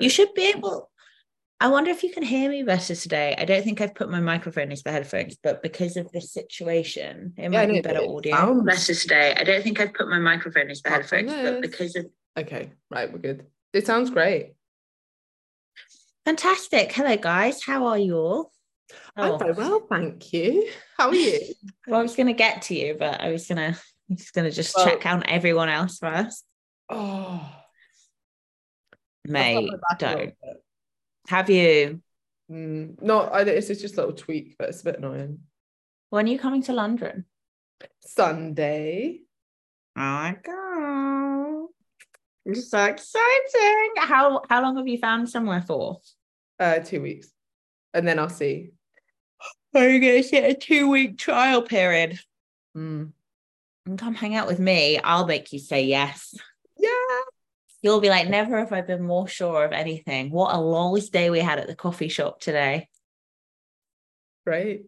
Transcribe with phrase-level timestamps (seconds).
[0.00, 0.90] You should be able.
[1.58, 3.34] I wonder if you can hear me better today.
[3.38, 7.32] I don't think I've put my microphone into the headphones, but because of this situation,
[7.38, 8.36] it might be better audio.
[8.36, 9.34] sounds- Better today.
[9.38, 12.06] I don't think I've put my microphone into the headphones, but because of
[12.38, 13.46] Okay, right, we're good.
[13.72, 14.52] It sounds great.
[16.24, 16.92] fantastic.
[16.92, 17.62] Hello, guys.
[17.62, 18.52] How are you all?
[19.16, 20.68] I'm Oh, very well, thank you.
[20.98, 21.40] How are you?
[21.86, 23.80] well, I was going to get to you, but I was going to.
[24.12, 26.44] Just going to just Well- check out everyone else first.
[26.88, 27.65] Oh, I've got
[29.28, 30.34] Mate, my back a little don't.
[31.28, 32.00] Have you?
[32.50, 35.40] Mm, no, I, it's just a little tweak, but it's a bit annoying.
[36.10, 37.24] When are you coming to London?
[38.00, 39.20] Sunday.
[39.96, 41.66] Oh my god.
[42.44, 43.92] It's so exciting.
[43.96, 46.00] How how long have you found somewhere for?
[46.60, 47.28] Uh, two weeks,
[47.92, 48.70] and then I'll see.
[49.74, 52.18] Are you gonna get a two-week trial period?
[52.76, 53.12] Mm.
[53.84, 54.98] And come hang out with me.
[54.98, 56.34] I'll make you say yes.
[57.86, 60.32] You'll be like, never have I been more sure of anything.
[60.32, 62.88] What a longest day we had at the coffee shop today.
[64.44, 64.80] Right.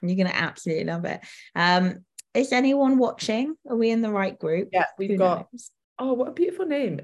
[0.00, 1.22] You're gonna absolutely love it.
[1.56, 3.56] Um, is anyone watching?
[3.68, 4.68] Are we in the right group?
[4.72, 5.48] Yeah, we've Who got.
[5.52, 5.72] knows?
[5.98, 7.00] Oh, what a beautiful name!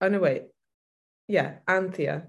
[0.00, 0.44] Oh no, wait.
[1.28, 2.28] Yeah, Anthea.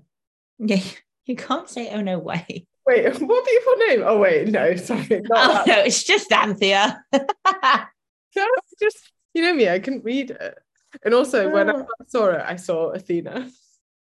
[0.59, 0.83] Yeah,
[1.25, 2.67] you can't say oh no way.
[2.85, 4.03] Wait, what beautiful name!
[4.05, 7.01] Oh wait, no, sorry, Oh no, it's just Anthea.
[7.13, 7.21] No,
[8.35, 10.59] it's just you know me, I couldn't read it.
[11.03, 13.49] And also, when I saw it, I saw Athena.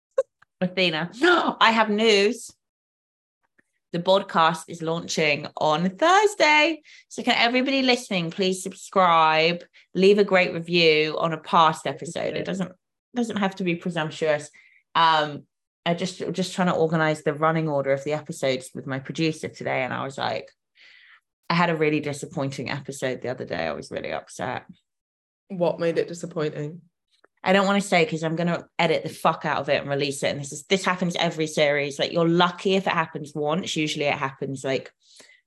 [0.61, 1.11] Athena.
[1.59, 2.51] I have news.
[3.91, 6.81] The podcast is launching on Thursday.
[7.07, 9.63] So can everybody listening please subscribe,
[9.95, 12.35] leave a great review on a past episode.
[12.35, 12.71] It doesn't
[13.15, 14.51] doesn't have to be presumptuous.
[14.93, 15.45] Um
[15.87, 19.47] I just just trying to organize the running order of the episodes with my producer
[19.47, 20.51] today and I was like
[21.49, 23.65] I had a really disappointing episode the other day.
[23.65, 24.65] I was really upset.
[25.49, 26.81] What made it disappointing?
[27.43, 29.79] I don't want to say because I'm going to edit the fuck out of it
[29.81, 30.31] and release it.
[30.31, 31.99] And this is this happens every series.
[31.99, 33.75] Like you're lucky if it happens once.
[33.75, 34.91] Usually it happens like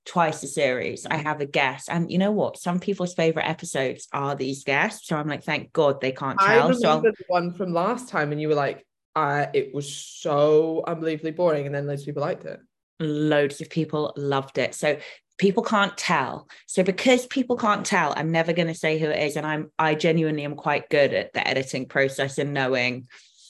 [0.05, 1.05] twice a series.
[1.05, 2.57] I have a guest, and you know what?
[2.57, 5.07] Some people's favorite episodes are these guests.
[5.07, 6.47] So I'm like, thank God they can't tell.
[6.49, 10.83] I'll- remember the one from last time, and you were like, uh, "It was so
[10.87, 12.59] unbelievably boring," and then loads of people liked it.
[12.99, 14.73] loads of people loved it.
[14.73, 14.97] So
[15.37, 16.47] people can't tell.
[16.67, 19.35] So because people can't tell, I'm never going to say who it is.
[19.35, 23.07] And I'm I genuinely am quite good at the editing process and knowing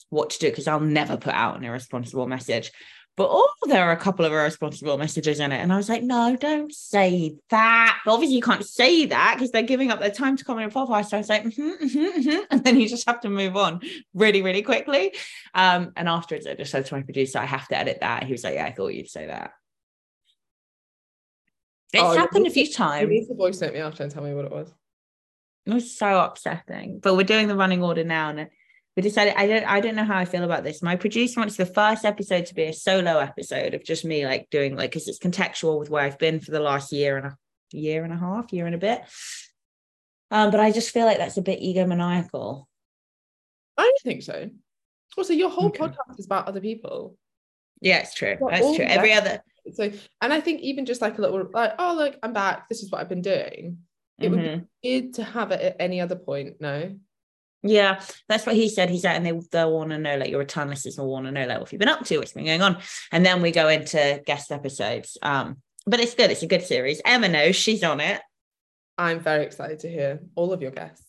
[0.10, 2.72] what to do because I'll never put out an irresponsible message.
[3.16, 5.58] But oh, there are a couple of irresponsible messages in it.
[5.58, 8.00] And I was like, no, don't say that.
[8.04, 10.88] But obviously, you can't say that because they're giving up their time to comment on
[10.88, 11.10] podcast.
[11.10, 12.46] So I was like, mhm, mhm, mhm.
[12.52, 13.82] and then you just have to move on
[14.16, 15.14] really, really quickly.
[15.54, 18.24] Um, and afterwards, I just said to my producer, I have to edit that.
[18.24, 19.52] He was like, Yeah, I thought you'd say that.
[21.94, 23.10] It's Oh, happened a few to- You times.
[23.10, 24.74] need to voice note me after and tell me what it was.
[25.66, 27.00] It was so upsetting.
[27.00, 28.50] But we're doing the running order now, and
[28.98, 30.82] we decided I don't I don't know how I feel about this.
[30.82, 34.50] My producer wants the first episode to be a solo episode of just me like
[34.50, 37.38] doing like because it's contextual with where I've been for the last year and a
[37.72, 39.02] year and a half, year and a bit.
[40.32, 42.66] Um, but I just feel like that's a bit egomaniacal.
[43.78, 44.50] I don't think so.
[45.18, 45.84] Also, your whole Okay.
[45.84, 47.16] podcast is about other people.
[47.82, 48.36] Yeah, it's true.
[48.50, 48.86] That's true.
[48.86, 49.92] Every other So,
[50.22, 52.68] and I think even just like a little like, oh look, I'm back.
[52.68, 53.80] This is what I've been doing.
[54.20, 54.68] It would Mhm.
[54.82, 56.60] be good to have it at any other point.
[56.60, 56.96] No.
[57.66, 58.90] Yeah, that's what he said.
[58.90, 61.32] He said, and they they'll want to know, like your return listeners will want to
[61.32, 62.78] know, like what you've been up to, what's been going on,
[63.12, 65.18] and then we go into guest episodes.
[65.22, 66.30] Um, but it's good.
[66.30, 67.02] It's a good series.
[67.06, 68.22] Emma knows she's on it.
[68.98, 71.06] I'm very excited to hear all of your guests.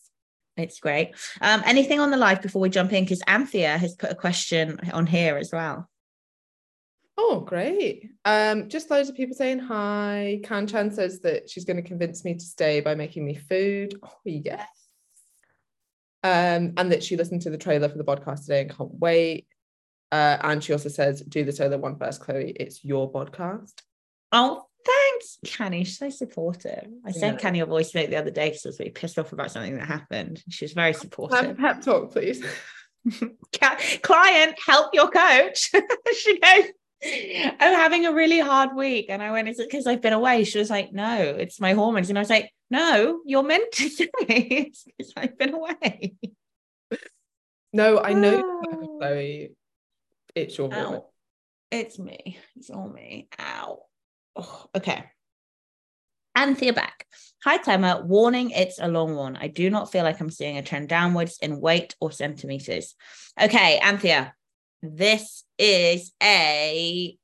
[0.57, 1.15] It's great.
[1.41, 3.03] Um, anything on the live before we jump in?
[3.05, 5.91] Because Anthea has put a question on here as well.
[7.17, 8.11] Oh, great.
[8.25, 10.41] Um, just loads of people saying hi.
[10.43, 13.95] Kanchan says that she's going to convince me to stay by making me food.
[14.03, 14.67] Oh, yes.
[16.25, 19.47] Um, and that she listened to the trailer for the podcast today and can't wait.
[20.11, 22.51] Uh, and she also says, do the trailer one first, Chloe.
[22.59, 23.73] It's your podcast.
[24.33, 25.85] Oh, thanks, Canny.
[25.85, 26.89] She's so supportive.
[27.07, 27.41] I sent Yeah.
[27.41, 29.77] Canny a voice note the other day because I was really pissed off about something
[29.77, 30.43] that happened.
[30.49, 31.59] She was very Have a supportive.
[31.59, 32.45] pep talk, please.
[34.03, 35.71] Client, help your coach.
[36.23, 36.65] she goes,
[37.61, 39.07] I'm having a really hard week.
[39.09, 40.45] And I went, Is it because I've been away?
[40.45, 42.09] She was like, No, it's my hormones.
[42.09, 46.15] And I was like, No, you're meant to say it's because I've been away.
[47.73, 48.97] No, I know, Oh.
[49.01, 49.51] Chloe.
[50.35, 50.95] It's your hormone.
[51.01, 51.07] Ow.
[51.71, 52.39] It's me.
[52.57, 53.29] It's all me.
[53.41, 53.81] Ow.
[54.37, 55.05] Oh, okay.
[56.37, 57.07] Anthea back.
[57.45, 58.05] Hi, Clemmer.
[58.05, 59.37] Warning, it's a long one.
[59.37, 62.95] I do not feel like I'm seeing a trend downwards in weight or centimeters.
[63.41, 64.35] Okay, Anthea,
[64.85, 67.17] this is a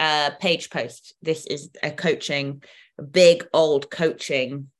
[0.00, 1.14] uh, page post.
[1.22, 2.62] This is a coaching,
[2.98, 4.70] a big old coaching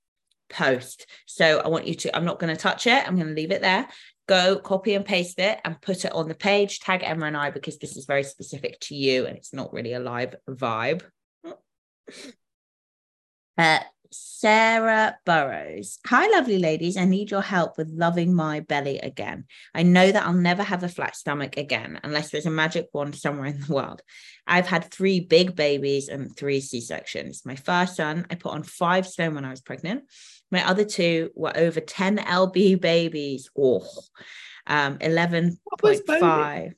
[0.49, 1.07] post.
[1.27, 3.07] So I want you to, I'm not going to touch it.
[3.07, 3.87] I'm going to leave it there.
[4.29, 7.51] go copy and paste it and put it on the page, tag Emma and I
[7.51, 11.03] because this is very specific to you and it's not really a live vibe.
[13.59, 15.99] Uh, Sarah Burrows.
[16.07, 16.97] Hi, lovely ladies.
[16.97, 19.45] I need your help with loving my belly again.
[19.75, 23.17] I know that I'll never have a flat stomach again unless there's a magic wand
[23.17, 24.03] somewhere in the world.
[24.47, 27.43] I've had three big babies and three C sections.
[27.45, 30.05] My first son, I put on five stone when I was pregnant.
[30.51, 33.51] My other two were over 10 LB babies.
[33.59, 33.87] Oh,
[34.67, 36.75] um, 11.5.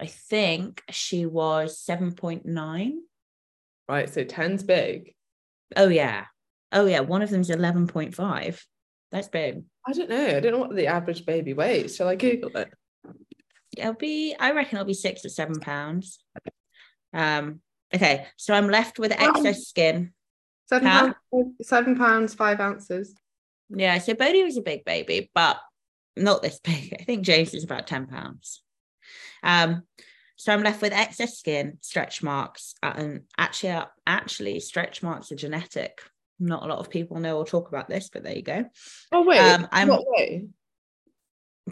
[0.00, 2.92] I think she was 7.9.
[3.88, 4.08] Right.
[4.08, 5.14] So 10's big.
[5.76, 6.26] Oh yeah.
[6.72, 7.00] Oh yeah.
[7.00, 8.60] One of them's 11.5.
[9.12, 9.64] That's big.
[9.86, 10.36] I don't know.
[10.36, 11.96] I don't know what the average baby weighs.
[11.96, 12.72] Shall I Google it?
[13.76, 16.22] It'll be, I reckon it'll be six to seven pounds.
[17.12, 17.60] Um,
[17.94, 20.12] okay, so I'm left with excess skin.
[20.68, 21.14] Seven, pounds,
[21.62, 23.14] seven pounds, five ounces.
[23.70, 25.58] Yeah, so Bodhi was a big baby, but
[26.16, 26.94] not this big.
[26.98, 28.62] I think James is about 10 pounds.
[29.42, 29.82] Um,
[30.40, 35.30] so I'm left with excess skin, stretch marks, uh, and actually, uh, actually, stretch marks
[35.30, 36.00] are genetic.
[36.38, 38.64] Not a lot of people know or talk about this, but there you go.
[39.12, 40.46] Oh wait, Um, I'm- what way?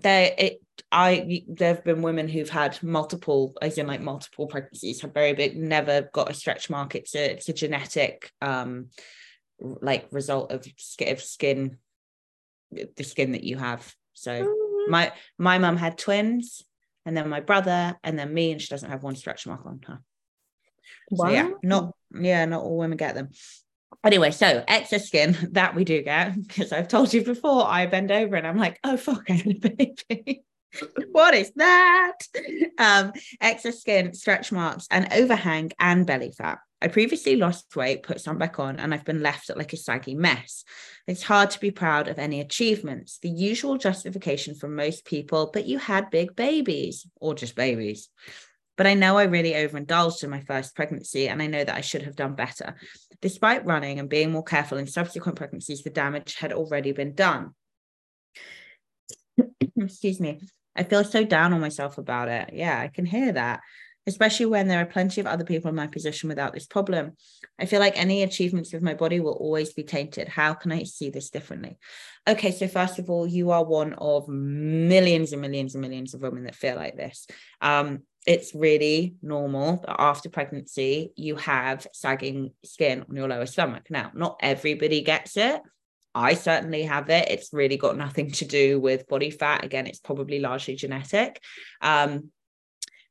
[0.02, 0.60] There, it,
[0.92, 5.32] I, there have been women who've had multiple, as in like multiple pregnancies, have very
[5.32, 6.94] big, never got a stretch mark.
[6.94, 8.90] It's a, it's a genetic, um,
[9.60, 11.78] like result of skin, of skin,
[12.70, 13.92] the skin that you have.
[14.12, 14.88] So Mm.
[14.90, 16.62] my my mum had twins
[17.08, 19.80] and then my brother and then me and she doesn't have one stretch mark on
[19.86, 20.00] her.
[21.16, 23.30] So yeah not yeah not all women get them.
[24.04, 28.12] Anyway so excess skin that we do get because i've told you before i bend
[28.12, 30.42] over and i'm like oh fuck i had a baby.
[31.12, 32.18] What is that?
[32.76, 38.20] Um excess skin stretch marks and overhang and belly fat I previously lost weight, put
[38.20, 40.64] some back on, and I've been left at like a saggy mess.
[41.08, 43.18] It's hard to be proud of any achievements.
[43.18, 48.08] The usual justification for most people, but you had big babies or just babies.
[48.76, 51.80] But I know I really overindulged in my first pregnancy, and I know that I
[51.80, 52.76] should have done better.
[53.20, 57.54] Despite running and being more careful in subsequent pregnancies, the damage had already been done.
[59.76, 60.40] Excuse me.
[60.76, 62.50] I feel so down on myself about it.
[62.52, 63.62] Yeah, I can hear that
[64.08, 67.12] especially when there are plenty of other people in my position without this problem.
[67.58, 70.28] I feel like any achievements with my body will always be tainted.
[70.28, 71.78] How can I see this differently?
[72.26, 76.22] Okay, so first of all, you are one of millions and millions and millions of
[76.22, 77.26] women that feel like this.
[77.60, 83.84] Um, it's really normal that after pregnancy, you have sagging skin on your lower stomach.
[83.90, 85.60] Now, not everybody gets it.
[86.14, 87.30] I certainly have it.
[87.30, 89.64] It's really got nothing to do with body fat.
[89.64, 91.40] Again, it's probably largely genetic.
[91.80, 92.30] Um,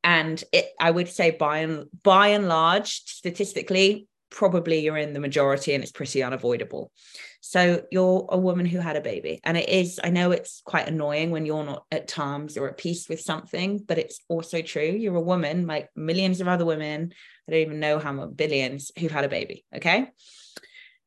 [0.08, 5.20] and it i would say by and by and large statistically probably you're in the
[5.20, 6.92] majority and it's pretty unavoidable.
[7.40, 10.88] So you're a woman who had a baby and it is i know it's quite
[10.88, 14.84] annoying when you're not at terms or at peace with something but it's also true.
[14.84, 17.14] You're a woman like millions of other women.
[17.48, 20.10] I don't even know how many billions who've had a baby okay?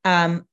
[0.05, 0.47] Um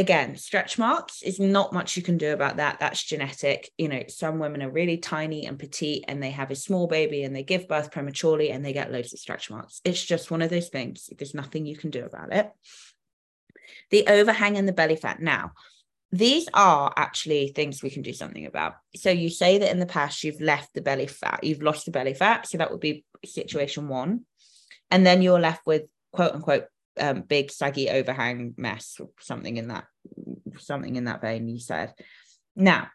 [0.00, 2.80] again, stretch marks is not much you can do about that.
[2.80, 3.70] That's genetic.
[3.76, 7.22] You know, some women are really tiny and petite and they have a small baby
[7.22, 9.82] and they give birth prematurely and they get loads of stretch marks.
[9.84, 11.10] It's just one of those things.
[11.16, 12.50] There's nothing you can do about it.
[13.90, 15.20] The overhang and the belly fat.
[15.20, 15.52] Now,
[16.10, 18.76] these are actually things we can do something about.
[18.96, 21.92] So you say that in the past you've left the belly fat, you've lost the
[21.92, 22.48] belly fat.
[22.48, 24.22] So that would be situation one.
[24.90, 26.64] And then you're left with quote unquote
[27.00, 29.84] um, big saggy overhang mess something in that
[30.58, 31.94] something in that vein you said.
[32.54, 32.88] Now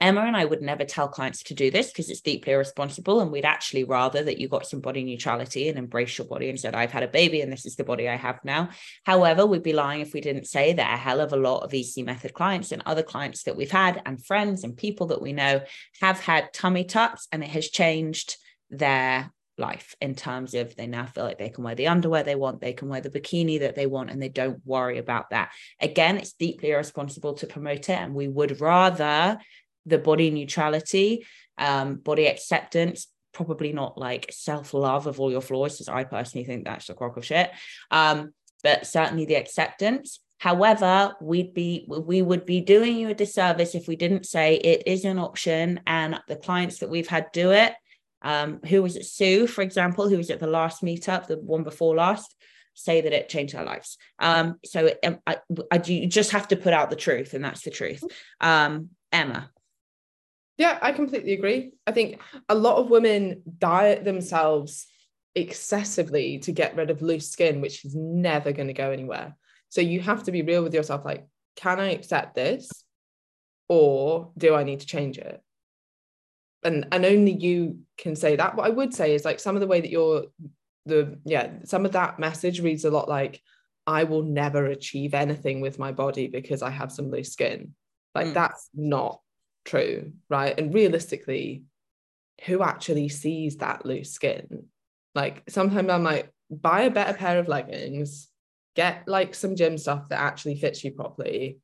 [0.00, 3.32] emma and i would never tell clients to do this because it's deeply irresponsible and
[3.32, 6.74] we'd actually rather that you got some body neutrality and embrace your body and said
[6.74, 8.68] i've had a baby and this is the body i have now.
[9.04, 11.74] However we'd be lying if we didn't say that a hell of a lot of
[11.74, 15.32] ec method clients and other clients that we've had and friends and people that we
[15.32, 15.60] know
[16.00, 18.36] have had tummy tucks and it has changed
[18.70, 22.34] their life in terms of they now feel like they can wear the underwear they
[22.34, 25.50] want, they can wear the bikini that they want, and they don't worry about that.
[25.80, 29.38] Again, it's deeply irresponsible to promote it, and we would rather
[29.86, 35.74] the body neutrality, um, body acceptance, probably not like self love of all your flaws,
[35.74, 37.50] because I personally think that's the crock of shit.
[37.90, 40.20] Um, but certainly the acceptance.
[40.38, 44.84] However, we'd be we would be doing you a disservice if we didn't say it
[44.86, 47.72] is an option, and the clients that we've had do it
[48.22, 51.62] um, who was it, Sue, for example, who was at the last meetup, the one
[51.62, 52.34] before last,
[52.74, 53.98] say that it changed our lives.
[54.18, 55.38] Um, so um, I,
[55.70, 58.02] I, you just have to put out the truth, and that's the truth.
[58.40, 59.50] Um, Emma.
[60.56, 61.72] Yeah, I completely agree.
[61.86, 64.86] I think a lot of women diet themselves
[65.34, 69.36] excessively to get rid of loose skin, which is never going to go anywhere.
[69.68, 72.70] So you have to be real with yourself like, can I accept this?
[73.68, 75.42] or do I need to change it?
[76.68, 78.54] And and only you can say that.
[78.54, 80.26] What I would say is like some of the way that you're
[80.84, 83.40] the yeah, some of that message reads a lot like
[83.86, 87.74] I will never achieve anything with my body because I have some loose skin.
[88.14, 88.34] Like mm.
[88.34, 89.20] that's not
[89.64, 90.58] true, right?
[90.58, 91.64] And realistically,
[92.44, 94.66] who actually sees that loose skin?
[95.14, 98.28] Like sometimes I'm like, buy a better pair of leggings,
[98.76, 101.60] get like some gym stuff that actually fits you properly.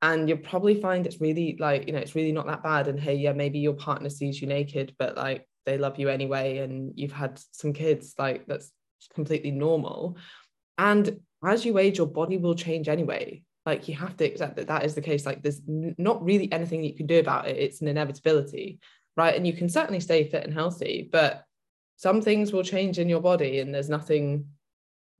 [0.00, 2.86] And you'll probably find it's really like, you know, it's really not that bad.
[2.86, 6.58] And hey, yeah, maybe your partner sees you naked, but like they love you anyway,
[6.58, 8.70] and you've had some kids, like that's
[9.14, 10.16] completely normal.
[10.78, 13.42] And as you age, your body will change anyway.
[13.66, 15.26] Like you have to accept that that is the case.
[15.26, 17.58] Like there's not really anything you can do about it.
[17.58, 18.78] It's an inevitability,
[19.16, 19.34] right?
[19.34, 21.44] And you can certainly stay fit and healthy, but
[21.96, 24.46] some things will change in your body, and there's nothing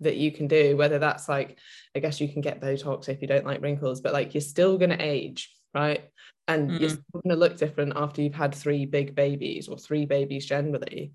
[0.01, 1.59] that you can do whether that's like
[1.97, 4.79] i guess you can get botox if you don't like wrinkles but like you're still
[4.79, 6.05] going to age right?
[6.47, 6.81] And mm.
[6.81, 10.47] you're still going to look different after you've had three big babies or three babies
[10.47, 11.13] generally.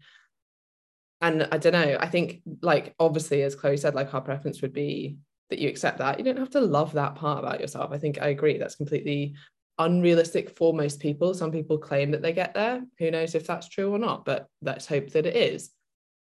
[1.21, 4.73] And i don't know i think like obviously as chloe said like our preference would
[4.73, 5.15] be
[5.49, 6.17] that you accept that.
[6.17, 7.91] You don't have to love that part about yourself.
[7.91, 9.35] I think i agree that's completely
[9.79, 11.33] unrealistic for most people.
[11.33, 12.83] Some people claim that they get there.
[12.99, 15.71] Who knows if that's true or not but let's hope that it is.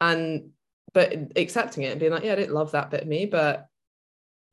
[0.00, 0.50] And
[0.92, 3.66] but accepting it and being like, yeah, I didn't love that bit of me, but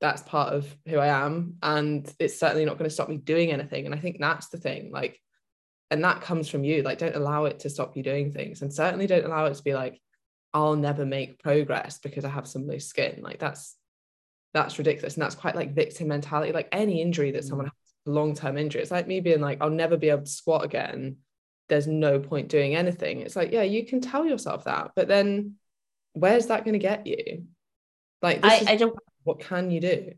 [0.02, 1.56] that's part of who I am.
[1.64, 3.86] And it's certainly not going to stop me doing anything.
[3.86, 4.92] And I think that's the thing.
[4.92, 5.20] Like,
[5.90, 6.84] and that comes from you.
[6.84, 8.62] Like, don't allow it to stop you doing things.
[8.62, 10.00] And certainly don't allow it to be like,
[10.54, 13.20] I'll never make progress because I have some loose skin.
[13.22, 13.76] Like that's
[14.54, 15.16] that's ridiculous.
[15.16, 16.52] And that's quite like victim mentality.
[16.52, 17.70] Like any injury that someone mm.
[17.70, 21.18] has, long-term injury, it's like me being like, I'll never be able to squat again.
[21.70, 23.22] There's no point doing anything.
[23.22, 25.56] It's like, yeah, you can tell yourself that, but then
[26.14, 27.46] where's that going to get you?
[28.22, 28.98] Like, I, I don't.
[29.24, 30.14] What can you do?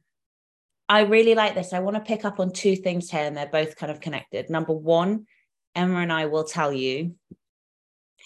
[0.88, 1.74] I really like this.
[1.74, 4.50] I want to pick up on two things here, and they're both kind of connected.
[4.50, 5.26] Number one,
[5.76, 7.16] Emma and I will tell you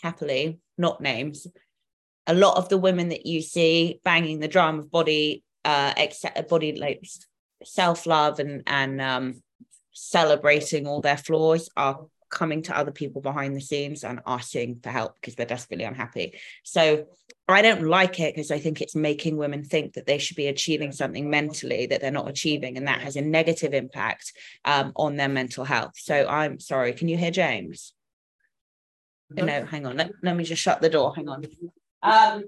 [0.02, 1.48] happily, not names,
[2.28, 6.50] a lot of the women that you see banging the drum of body, uh, accept,
[6.50, 7.06] body like
[7.64, 9.44] self love and and um,
[9.92, 14.90] celebrating all their flaws are coming to other people behind the scenes and asking for
[14.90, 16.40] help because they're desperately unhappy.
[16.64, 17.06] So
[17.48, 20.48] I don't like it because I think it's making women think that they should be
[20.48, 24.34] achieving something mentally that they're not achieving, and that has a negative impact
[24.66, 25.94] um, on their mental health.
[25.96, 27.94] So I'm sorry, can you hear James?
[29.30, 29.98] No, no hang on.
[29.98, 31.16] Let, let me just shut the door.
[31.16, 31.46] Hang on.
[32.02, 32.44] Um,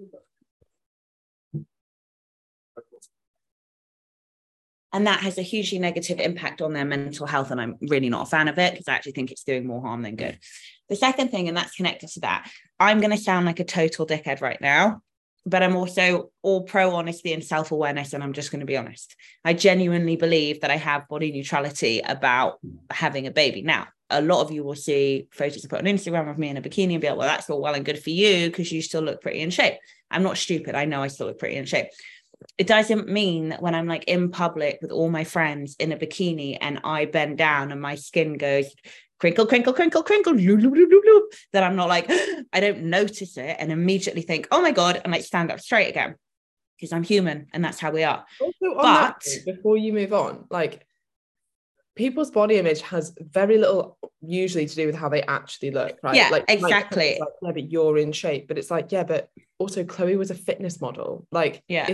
[4.95, 8.25] and that has a hugely negative impact on their mental health and i'm really not
[8.25, 10.39] a fan of it because i actually think it's doing more harm than good
[10.89, 12.49] the second thing and that's connected to that
[12.79, 15.01] i'm going to sound like a total dickhead right now
[15.45, 19.15] but i'm also all pro honesty and self-awareness and i'm just going to be honest
[19.43, 22.59] i genuinely believe that i have body neutrality about
[22.89, 26.29] having a baby now a lot of you will see photos I put on Instagram
[26.29, 28.11] of me in a bikini and be like, well, that's all well and good for
[28.11, 29.79] you because you still look pretty in shape.
[30.11, 30.75] I'm not stupid.
[30.75, 31.87] I know I still look pretty in shape
[32.57, 35.97] it doesn't mean that when I'm like in public with all my friends in a
[35.97, 38.73] bikini and I bend down and my skin goes
[39.19, 42.09] crinkle, crinkle, crinkle, crinkle, loo, loo, loo, loo, that I'm not like,
[42.53, 45.89] I don't notice it and immediately think, oh my God, and like stand up straight
[45.89, 46.15] again
[46.77, 48.25] because I'm human and that's how we are.
[48.41, 50.85] Also, but that, before you move on, like
[51.95, 56.15] people's body image has very little usually to do with how they actually look, right?
[56.15, 57.17] Yeah, like exactly.
[57.19, 60.35] Like, yeah, but you're in shape, but it's like, yeah, but also Chloe was a
[60.35, 61.25] fitness model.
[61.31, 61.87] Like, yeah,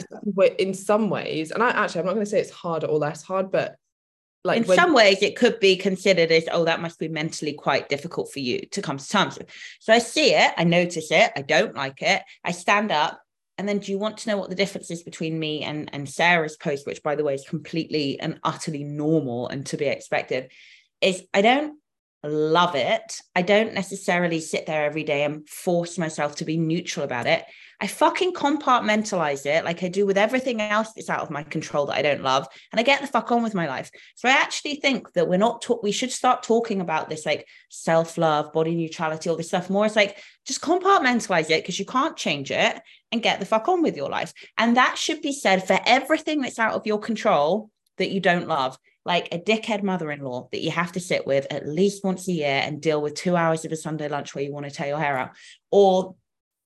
[0.57, 3.21] in some ways, and I actually, I'm not going to say it's harder or less
[3.23, 3.75] hard, but
[4.43, 7.53] like in when, some ways it could be considered as oh that must be mentally
[7.53, 9.47] quite difficult for you to come to terms with
[9.79, 13.21] so i see it i notice it i don't like it i stand up
[13.61, 16.09] and then do you want to know what the difference is between me and, and
[16.09, 20.51] Sarah's post, which by the way is completely and utterly normal and to be expected,
[20.99, 21.77] is I don't
[22.27, 23.21] love it.
[23.35, 27.43] I don't necessarily sit there every day and force myself to be neutral about it.
[27.79, 31.87] I fucking compartmentalize it like I do with everything else that's out of my control
[31.87, 32.47] that I don't love.
[32.71, 33.89] And I get the fuck on with my life.
[34.13, 38.19] So I actually think that we're not, we should start talking about this like self
[38.19, 39.87] love, body neutrality, all this stuff more.
[39.87, 42.79] It's like just compartmentalize it because you can't change it
[43.11, 44.31] and get the fuck on with your life.
[44.59, 48.47] And that should be said for everything that's out of your control that you don't
[48.47, 52.31] love like a dickhead mother-in-law that you have to sit with at least once a
[52.31, 54.87] year and deal with two hours of a Sunday lunch where you want to tear
[54.87, 55.31] your hair out,
[55.71, 56.15] or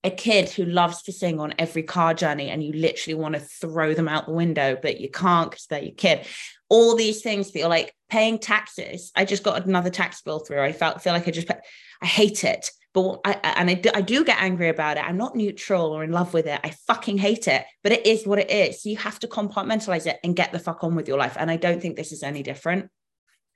[0.04, 3.42] a kid who loves to sing on every car journey and you literally want to
[3.42, 6.28] throw them out the window, but you can't because they're your kid.
[6.70, 9.12] All these things that you're like paying taxes.
[9.16, 10.62] I just got another tax bill through.
[10.62, 12.70] I felt feel like I just I hate it.
[12.96, 15.04] But I and I do, I do get angry about it.
[15.04, 16.62] I'm not neutral or in love with it.
[16.64, 17.66] I fucking hate it.
[17.84, 18.82] But it is what it is.
[18.82, 21.36] So you have to compartmentalize it and get the fuck on with your life.
[21.38, 22.90] And I don't think this is any different.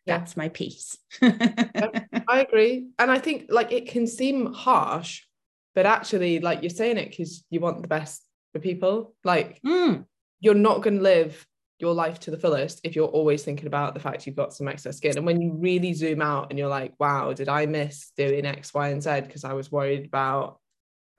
[0.06, 0.98] That's my piece.
[1.22, 2.88] I agree.
[3.00, 5.22] And I think like it can seem harsh,
[5.74, 9.16] but actually, like you're saying it because you want the best for people.
[9.24, 10.06] Like Mm,
[10.42, 11.48] you're not going to live
[11.80, 14.68] your life to the fullest if you're always thinking about the fact you've got some
[14.68, 15.18] excess skin.
[15.18, 18.74] And when you really zoom out and you're like, wow, did I miss doing X,
[18.74, 20.60] Y, and Z because I was worried about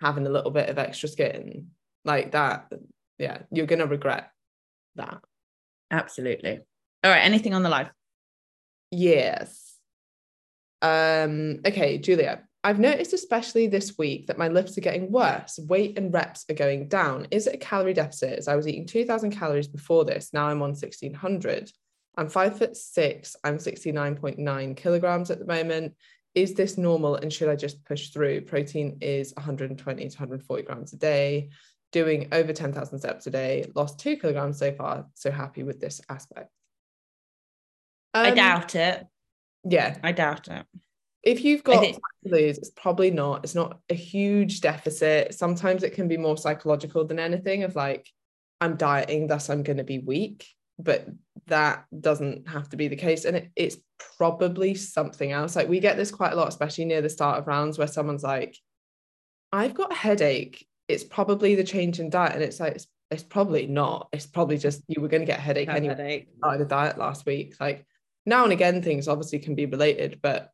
[0.01, 1.69] having a little bit of extra skin
[2.05, 2.71] like that?
[3.19, 4.31] Yeah, you're going to regret
[4.97, 5.21] that.
[5.91, 6.61] absolutely.
[7.03, 7.25] All right.
[7.25, 7.91] Anything on the life?
[8.91, 9.77] Yes.
[10.83, 12.43] Um, okay, Julia.
[12.63, 15.59] I've noticed, especially this week, that my lifts are getting worse.
[15.59, 17.27] Weight and reps are going down.
[17.31, 18.39] Is it a calorie deficit?
[18.39, 21.73] As I was eating 2,000 calories before this, now I'm on 1,600.
[22.17, 23.35] I'm five foot six.
[23.45, 25.95] I'm 69.9 kilograms at the moment.
[26.35, 28.43] Is this normal and should I just push through?
[28.43, 31.49] Protein is 120 to 140 grams a day.
[31.93, 33.71] Doing over 10,000 steps a day.
[33.75, 35.07] Lost two kilograms so far.
[35.15, 36.51] So happy with this aspect.
[38.13, 39.07] I Um, doubt it.
[39.65, 40.67] Yeah, I doubt it.
[41.23, 43.45] If you've got think- to lose, it's probably not.
[43.45, 45.35] It's not a huge deficit.
[45.35, 48.09] Sometimes it can be more psychological than anything of like,
[48.61, 50.47] I'm dieting, thus I'm going to be weak.
[50.79, 51.07] But
[51.47, 53.25] that doesn't have to be the case.
[53.25, 53.77] And it, it's
[54.17, 55.57] probably something else.
[55.57, 58.23] Like we get this quite a lot, especially near the start of rounds where someone's
[58.23, 58.57] like,
[59.53, 60.67] I've got a headache.
[60.89, 62.35] It's probably the change in diet.
[62.35, 64.09] And it's like, it's, it's probably not.
[64.13, 66.29] It's probably just you were going to get a headache anyway headache.
[66.39, 67.57] started a diet last week.
[67.61, 67.85] Like
[68.25, 70.51] now and again, things obviously can be related, but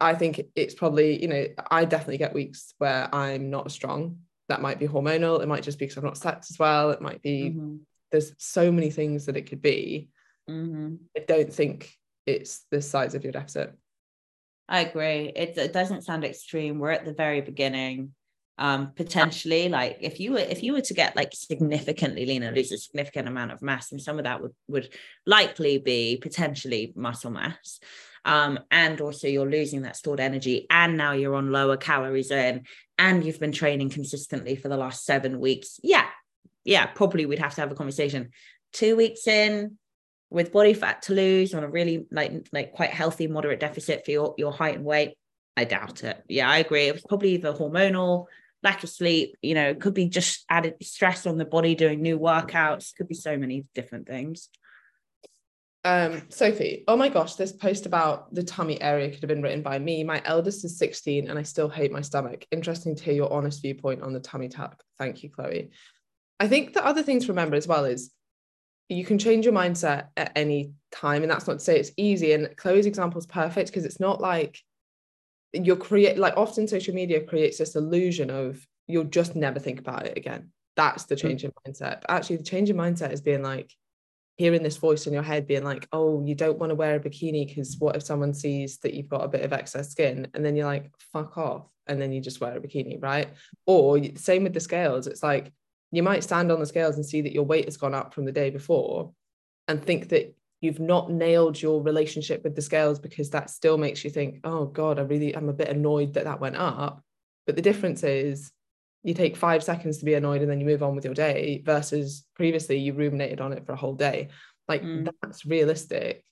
[0.00, 4.18] I- think it's probably, you know, I definitely get weeks where I'm not strong.
[4.48, 5.42] That might be hormonal.
[5.42, 6.90] It might just be because I've not slept as well.
[6.90, 10.08] It might be, Mhm, there's so many things that it could be.
[10.48, 10.98] mhm.
[11.16, 11.92] I don't think
[12.26, 13.72] it's the size of your deficit.
[14.68, 15.32] I agree.
[15.34, 16.78] It, it doesn't sound extreme.
[16.78, 18.14] We're at the very beginning.
[18.56, 22.70] Um, potentially, like if you were if you were to get like significantly leaner, lose
[22.70, 24.90] a significant amount of mass, and some of that would would
[25.26, 27.80] likely be potentially muscle mass.
[28.24, 32.64] Um, and also you're losing that stored energy, and now you're on lower calories in,
[32.98, 35.78] and you've been training consistently for the last seven weeks.
[35.82, 36.06] Yeah,
[36.64, 38.30] yeah, probably we'd have to have a conversation.
[38.72, 39.78] Two weeks in,
[40.34, 44.10] with body fat to lose on a really like like quite healthy moderate deficit for
[44.10, 45.16] your, your height and weight
[45.56, 48.26] i doubt it yeah i agree it was probably the hormonal
[48.62, 52.02] lack of sleep you know it could be just added stress on the body doing
[52.02, 54.48] new workouts could be so many different things
[55.84, 59.60] Um, Sophie, oh my gosh, this post about the tummy area could have been written
[59.60, 60.02] by me.
[60.02, 62.46] My eldest is 16 and I still hate my stomach.
[62.50, 64.82] Interesting to hear your honest viewpoint on the tummy tuck.
[64.98, 65.70] Thank you, Chloe.
[66.40, 68.10] I think the other thing to remember as well is
[68.88, 71.22] you can change your mindset at any time.
[71.22, 72.32] And that's not to say it's easy.
[72.32, 74.58] And Chloe's example is perfect because it's not like
[75.52, 80.06] you're create like often social media creates this illusion of you'll just never think about
[80.06, 80.50] it again.
[80.76, 82.00] That's the change in mindset.
[82.00, 83.70] But actually, the change in mindset is being like,
[84.36, 87.00] hearing this voice in your head being like, oh, you don't want to wear a
[87.00, 90.28] bikini because what if someone sees that you've got a bit of excess skin?
[90.34, 91.68] And then you're like, fuck off.
[91.86, 93.28] And then you just wear a bikini, right?
[93.66, 95.06] Or same with the scales.
[95.06, 95.52] It's like
[95.92, 98.24] you might stand on the scales and see that your weight has gone up from
[98.24, 99.12] the day before
[99.68, 104.02] and think that you've not nailed your relationship with the scales because that still makes
[104.02, 107.02] you think, oh God, I really, I'm a bit annoyed that that went up.
[107.46, 108.50] But the difference is
[109.04, 111.62] you take five seconds to be annoyed and then you move on with your day
[111.64, 114.28] versus previously you ruminated on it for a whole day.
[114.66, 115.08] Like Mm.
[115.22, 116.24] that's realistic.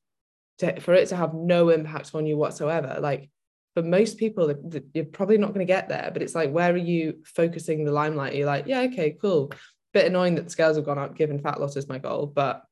[0.59, 2.99] To, for it to have no impact on you whatsoever.
[3.01, 3.31] Like
[3.75, 6.11] for most people, th- th- you're probably not going to get there.
[6.13, 8.35] But it's like, where are you focusing the limelight?
[8.35, 9.53] You're like, yeah, okay, cool.
[9.93, 12.63] Bit annoying that the scales have gone up, given fat loss is my goal, but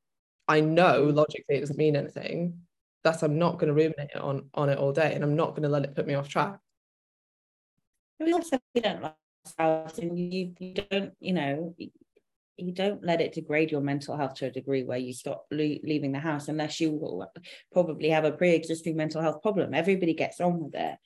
[0.48, 2.60] I know logically it doesn't mean anything.
[3.04, 5.62] Thus, I'm not going to ruminate on on it all day, and I'm not going
[5.62, 6.58] to let it put me off track.
[8.18, 9.02] we also we don't
[9.46, 11.74] ourselves and you, you don't you know
[12.56, 15.80] you don't let it degrade your mental health to a degree where you stop le-
[15.82, 17.30] leaving the house unless you will
[17.72, 19.72] probably have a pre-existing mental health problem.
[19.72, 20.96] Everybody gets on with it.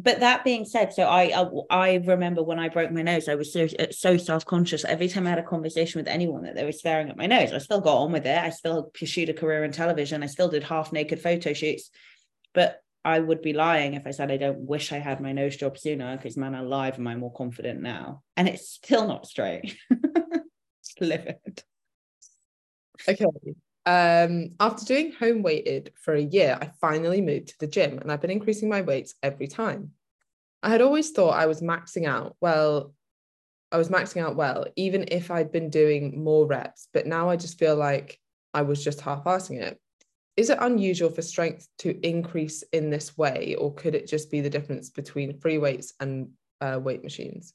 [0.00, 3.34] But that being said so I, I i remember when i broke my nose i
[3.34, 4.84] was so uh, so self-conscious.
[4.84, 7.52] Every time i had a conversation with anyone that they were staring at my nose
[7.52, 8.38] i still got on with it.
[8.38, 10.22] I still pursued a career in television.
[10.22, 11.90] I still did half naked photo shoots.
[12.54, 15.56] But I would be lying if I said I don't wish I had my nose
[15.56, 18.22] job sooner because man alive am I more confident now.
[18.36, 19.76] And it's still not straight.
[21.00, 21.62] Livid.
[23.08, 23.24] Okay.
[23.86, 28.10] Um, after doing home weighted for a year, I finally moved to the gym and
[28.10, 29.92] I've been increasing my weights every time.
[30.62, 32.36] I had always thought I was maxing out.
[32.40, 32.92] Well,
[33.70, 37.36] I was maxing out well, even if I'd been doing more reps, but now I
[37.36, 38.18] just feel like
[38.52, 39.80] I was just half assing it.
[40.38, 44.40] Is it unusual for strength to increase in this way, or could it just be
[44.40, 47.54] the difference between free weights and uh, weight machines?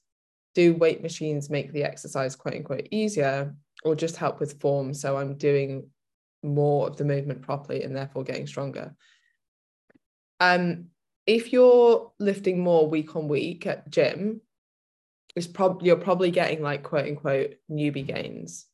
[0.54, 4.94] Do weight machines make the exercise quote unquote easier, or just help with form?
[4.94, 5.88] So I'm doing
[6.44, 8.94] more of the movement properly and therefore getting stronger.
[10.42, 10.88] Um,
[11.26, 14.42] if you're lifting more week on week at gym,
[15.38, 18.66] it's probably you're probably getting like quote unquote newbie gains.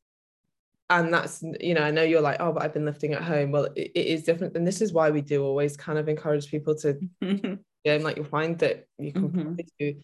[0.89, 3.51] And that's, you know, I know you're like, oh, but I've been lifting at home.
[3.51, 4.55] Well, it, it is different.
[4.55, 6.99] And this is why we do always kind of encourage people to,
[7.83, 9.41] yeah, like you'll find that you can mm-hmm.
[9.41, 9.95] probably do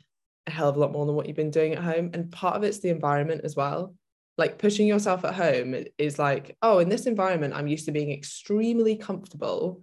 [0.47, 2.11] a hell of a lot more than what you've been doing at home.
[2.13, 3.95] And part of it's the environment as well.
[4.37, 8.11] Like pushing yourself at home is like, oh, in this environment, I'm used to being
[8.11, 9.81] extremely comfortable.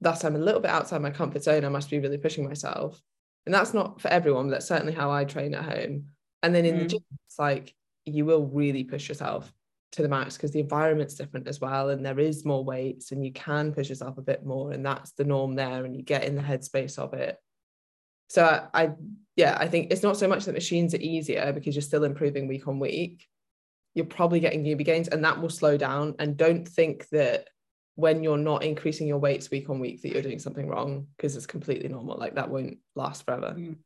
[0.00, 1.64] Thus, I'm a little bit outside my comfort zone.
[1.64, 3.00] I must be really pushing myself
[3.46, 6.06] and that's not for everyone but that's certainly how i train at home
[6.42, 6.80] and then in mm.
[6.80, 9.50] the gym it's like you will really push yourself
[9.96, 13.24] to the max because the environment's different as well and there is more weights and
[13.24, 16.24] you can push yourself a bit more and that's the norm there and you get
[16.24, 17.38] in the headspace of it.
[18.28, 18.90] So I, I
[19.36, 22.46] yeah i think it's not so much that machines are easier because you're still improving
[22.46, 23.26] week on week.
[23.94, 27.48] You're probably getting newbie gains and that will slow down and don't think that
[27.94, 31.34] when you're not increasing your weights week on week that you're doing something wrong because
[31.34, 33.54] it's completely normal like that won't last forever.
[33.56, 33.76] Mm.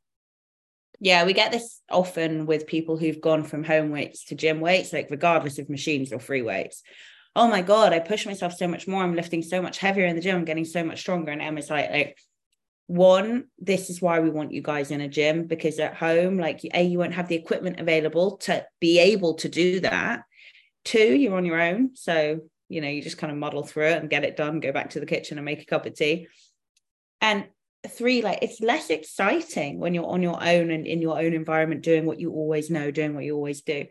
[1.00, 4.92] Yeah we get this often with people who've gone from home weights to gym weights
[4.92, 6.82] like regardless of machines or free weights.
[7.36, 9.02] Oh my god i push myself so much more.
[9.02, 10.36] I'm lifting so much heavier in the gym.
[10.36, 11.32] I'm getting so much stronger.
[11.32, 12.18] And emma's like like
[12.86, 16.60] one this is why we want you guys in a gym because at home like
[16.74, 20.24] a you won't have the equipment available to be able to do that.
[20.84, 21.90] Two you're on your own.
[21.94, 24.72] So you know you just kind of muddle through it and get it done go
[24.72, 26.26] back to the kitchen and make a cup of tea.
[27.20, 27.46] And
[27.88, 31.82] three like it's less exciting when you're on your own and in your own environment
[31.82, 33.86] doing what you always know doing what you always do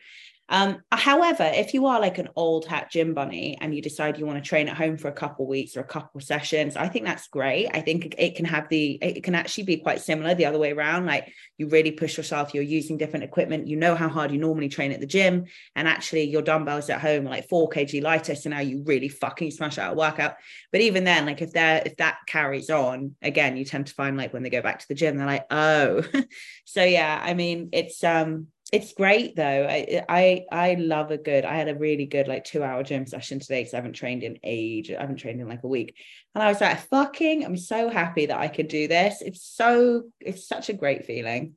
[0.52, 4.26] um, however, if you are like an old hat gym bunny and you decide you
[4.26, 7.06] want to train at home for a couple weeks or a couple sessions, I think
[7.06, 7.70] that's great.
[7.72, 10.72] I think it can have the it can actually be quite similar the other way
[10.72, 11.06] around.
[11.06, 14.70] Like you really push yourself, you're using different equipment, you know how hard you normally
[14.70, 18.34] train at the gym, and actually your dumbbells at home are like four kg lighter.
[18.34, 20.34] So now you really fucking smash out a workout.
[20.72, 24.18] But even then, like if they're if that carries on, again, you tend to find
[24.18, 26.04] like when they go back to the gym, they're like, oh.
[26.66, 29.68] so yeah, I mean, it's um it's great though.
[29.70, 31.44] I, I I love a good.
[31.44, 34.24] I had a really good like two hour gym session today because I haven't trained
[34.24, 34.92] in age.
[34.92, 35.96] I haven't trained in like a week,
[36.36, 39.22] and I was like, "Fucking!" I'm so happy that I could do this.
[39.22, 41.56] It's so it's such a great feeling.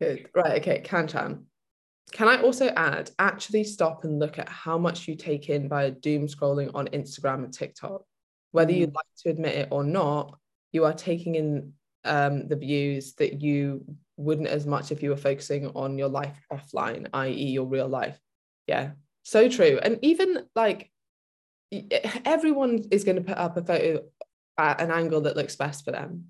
[0.00, 0.28] Good.
[0.34, 0.60] Right.
[0.60, 0.82] Okay.
[0.84, 1.44] Kanchan.
[2.12, 3.10] Can I also add?
[3.18, 7.44] Actually, stop and look at how much you take in by doom scrolling on Instagram
[7.44, 8.02] and TikTok.
[8.52, 8.78] Whether mm.
[8.78, 10.38] you'd like to admit it or not,
[10.72, 11.72] you are taking in
[12.04, 13.84] um, the views that you
[14.16, 18.18] wouldn't as much if you were focusing on your life offline, i.e., your real life.
[18.66, 19.78] Yeah, so true.
[19.82, 20.90] And even like
[22.24, 24.04] everyone is going to put up a photo
[24.58, 26.26] at an angle that looks best for them.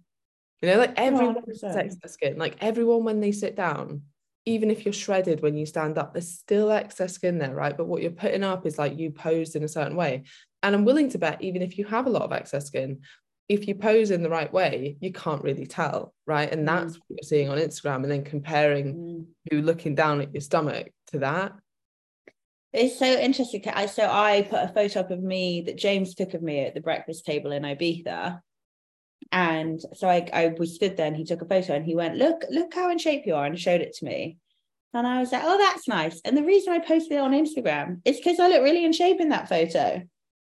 [0.63, 2.39] You know, like everyone oh, protects their skin.
[2.39, 4.03] Like everyone, when they sit down,
[4.47, 7.77] even if you're shredded when you stand up, there's still excess skin there, right?
[7.77, 10.25] But what you're putting up is like you posed in a certain way.
[10.63, 13.01] And I'm willing to bet, even if you have a lot of excess skin,
[13.49, 16.51] if you pose in the right way, you can't really tell, right?
[16.51, 17.01] And that's mm.
[17.07, 19.25] what you're seeing on Instagram, and then comparing mm.
[19.51, 21.53] you looking down at your stomach to that.
[22.73, 23.63] It's so interesting.
[23.73, 26.75] I so I put a photo up of me that James took of me at
[26.75, 28.41] the breakfast table in Ibiza.
[29.31, 32.17] And so I, I we stood there and he took a photo and he went,
[32.17, 34.39] Look, look how in shape you are, and showed it to me.
[34.93, 36.21] And I was like, Oh, that's nice.
[36.25, 39.21] And the reason I posted it on Instagram is because I look really in shape
[39.21, 40.03] in that photo.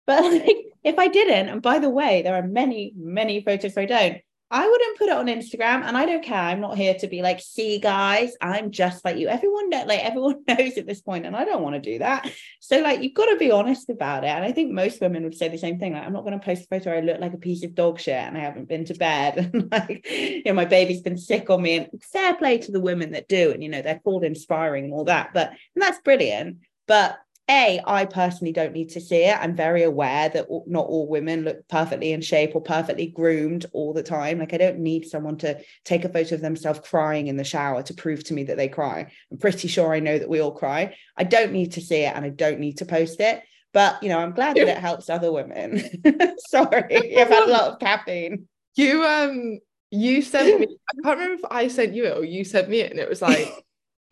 [0.06, 3.86] But like, if I didn't, and by the way, there are many, many photos I
[3.86, 4.18] don't,
[4.54, 6.38] I wouldn't put it on Instagram and I don't care.
[6.38, 9.28] I'm not here to be like, see guys, I'm just like you.
[9.28, 12.32] Everyone know, like everyone knows at this point, and I don't want to do that.
[12.60, 14.28] So like you've got to be honest about it.
[14.28, 15.94] And I think most women would say the same thing.
[15.94, 18.00] Like, I'm not going to post a photo I look like a piece of dog
[18.00, 19.50] shit and I haven't been to bed.
[19.54, 21.78] And like, you know, my baby's been sick on me.
[21.78, 23.52] And fair play to the women that do.
[23.52, 25.32] And you know, they're called inspiring and all that.
[25.34, 26.58] But and that's brilliant.
[26.88, 27.18] But
[27.50, 29.38] a i personally don't need to see it.
[29.38, 33.94] I'm very aware that not all women look perfectly in shape or perfectly groomed all
[33.94, 34.40] the time.
[34.40, 37.84] Like i don't need someone to take a photo of themselves crying in the shower
[37.84, 39.12] to prove to me that they cry.
[39.32, 40.96] I'm pretty sure i know that we all cry.
[41.18, 43.42] I don't need to see it and i don't need to post it
[43.74, 45.84] but you know i'm glad that it helps other women.
[46.48, 48.48] Sorry i've had a lot of caffeine.
[48.76, 49.60] You um
[49.92, 52.80] you sent me i can't remember if i sent you it or you sent me
[52.80, 53.48] it and it was like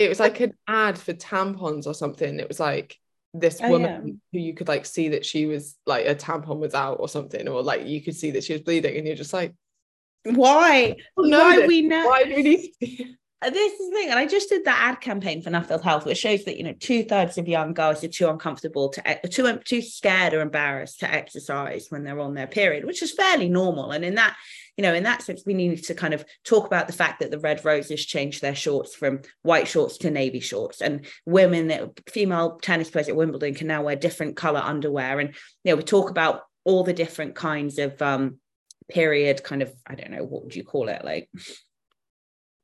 [0.02, 2.40] it was like an ad for tampons or something.
[2.40, 2.98] It was like
[3.34, 4.14] this oh, woman yeah.
[4.32, 7.48] who you could like see that she was like a tampon was out or something,
[7.48, 9.54] or like you could see that she was bleeding, and you're just like,
[10.24, 10.96] why?
[11.16, 12.08] Why we know?
[12.08, 13.18] Why do we need?
[13.44, 16.06] Uh, this is the thing, and I just did that ad campaign for Nuffield Health,
[16.06, 19.58] which shows that you know two thirds of young girls are too uncomfortable to too
[19.66, 23.94] too scared or embarrassed to exercise when they're on their period, which is fairly normal.
[23.94, 24.38] And in that,
[24.82, 27.30] you know in that sense we need to kind of talk about the fact that
[27.30, 30.82] the red roses changed their shorts from white shorts to navy shorts.
[30.82, 35.20] And women female tennis players at wimbledon can now wear different color underwear.
[35.20, 38.40] And you know we talk about all the different kinds of um
[38.90, 41.06] period kind of i don't know what would you call it?
[41.06, 41.30] Like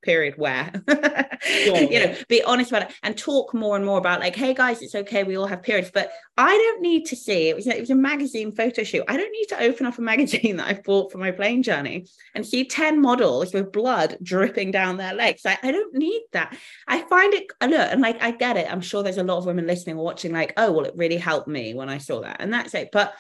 [0.02, 4.20] period where yeah, you know be honest about it and talk more and more about
[4.20, 5.92] like hey guys it's okay we all have periods.
[5.94, 9.04] But i don't need to see it was it was a magazine photo shoot.
[9.08, 12.06] I don't need to open up a magazine that i bought for my plane journey
[12.36, 15.46] and see 10 models with blood dripping down their legs.
[15.46, 16.58] I, I don't need that.
[16.88, 18.72] I find it look and like i get it.
[18.72, 21.18] I'm sure there's a lot of women listening or watching like oh well it really
[21.18, 22.90] helped me when i saw that and that's it.
[22.92, 23.14] But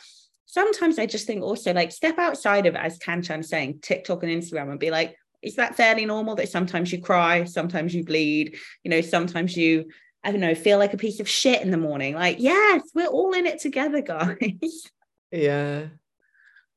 [0.47, 4.71] sometimes I just think also like step outside of as Kanchan saying TikTok and Instagram
[4.71, 8.91] and be like, is that fairly normal that sometimes you cry, sometimes you bleed, you
[8.91, 9.85] know, sometimes you,
[10.23, 12.15] I don't know, feel like a piece of shit in the morning?
[12.15, 14.83] Like, yes, we're all in it together, guys.
[15.31, 15.87] Yeah.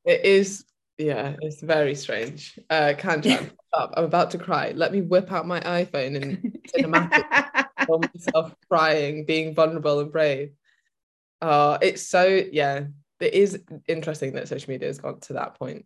[0.04, 0.64] It is,
[0.98, 2.58] yeah, it's very strange.
[2.68, 3.94] Uh Kanchan, up.
[3.96, 4.72] I'm about to cry.
[4.74, 7.24] Let me whip out my iPhone and cinematic
[8.14, 10.52] myself crying, being vulnerable and brave.
[11.40, 12.84] Oh, it's so yeah.
[13.20, 15.84] It is interesting that social media has got to that point.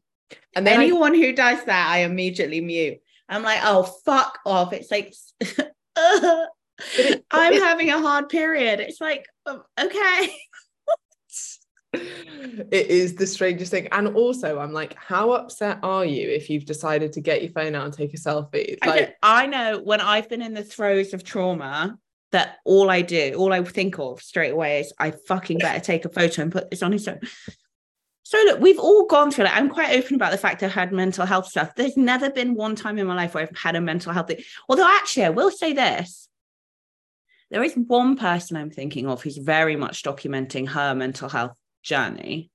[0.54, 2.98] And then anyone I, who does that, I immediately mute.
[3.28, 4.72] I'm like, oh fuck off.
[4.72, 8.80] It's like it, I'm having a hard period.
[8.80, 10.34] It's like, um, okay.
[11.94, 13.88] it is the strangest thing.
[13.92, 17.74] And also, I'm like, how upset are you if you've decided to get your phone
[17.74, 18.84] out and take a selfie?
[18.84, 21.98] Like, I know when I've been in the throes of trauma,
[22.32, 26.04] that all I do, all I think of straight away is I fucking better take
[26.04, 27.28] a photo and put this on Instagram.
[28.24, 29.56] So look, we've all gone through it.
[29.56, 31.74] I'm quite open about the fact I've had mental health stuff.
[31.74, 34.42] There's never been one time in my life where I've had a mental health thing.
[34.66, 36.28] Although actually, I will say this.
[37.50, 42.50] There is one person I'm thinking of who's very much documenting her mental health journey.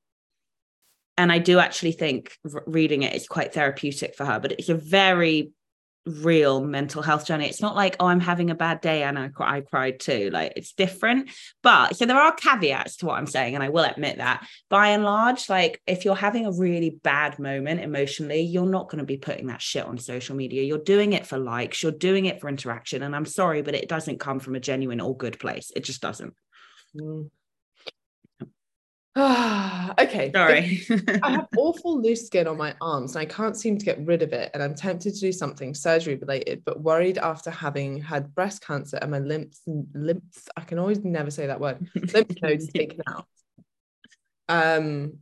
[1.17, 4.75] And I do actually think reading it is quite therapeutic for her, but it's a
[4.75, 5.51] very
[6.09, 7.47] real mental health journey.
[7.47, 10.29] It's not like, oh, I'm having a bad day and I, I cried too.
[10.31, 11.29] Like it's different.
[11.63, 14.45] But so there are caveats to what I'm saying, and I will admit that.
[14.69, 18.99] By and large, like if you're having a really bad moment emotionally, you're not going
[18.99, 20.63] to be putting that shit on social media.
[20.63, 23.03] You're doing it for likes, you're doing it for interaction.
[23.03, 25.71] And I'm sorry, but it doesn't come from a genuine or good place.
[25.75, 26.33] It just doesn't.
[26.99, 27.29] Mm.
[29.99, 30.31] okay.
[30.33, 30.81] Sorry.
[31.21, 34.21] I have awful loose skin on my arms and I can't seem to get rid
[34.21, 34.51] of it.
[34.53, 38.97] And I'm tempted to do something surgery related, but worried after having had breast cancer
[39.01, 39.57] and my lymph,
[39.93, 43.25] lymph, I can always never say that word, lymph nodes taken out.
[44.47, 45.19] Um,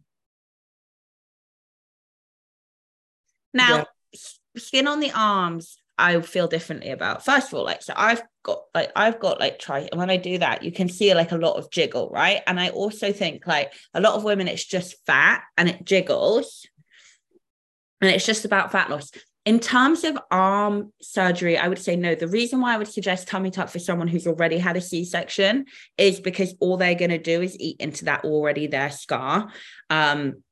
[3.53, 4.19] now, yeah.
[4.57, 7.25] skin on the arms I feel differently about.
[7.25, 10.17] First of all, like so I've got like I've got like try and when I
[10.17, 12.41] do that, you can see like a lot of jiggle, right?
[12.47, 16.65] And I also think like a lot of women, it's just fat and it jiggles.
[18.01, 19.12] And it's just about fat loss.
[19.45, 22.15] In terms of arm surgery, I would say no.
[22.15, 25.05] The reason why I would suggest tummy tuck for someone who's already had a C
[25.05, 25.65] section
[25.97, 29.51] is because all they're going to do is eat into that already there scar.
[29.89, 30.43] Um,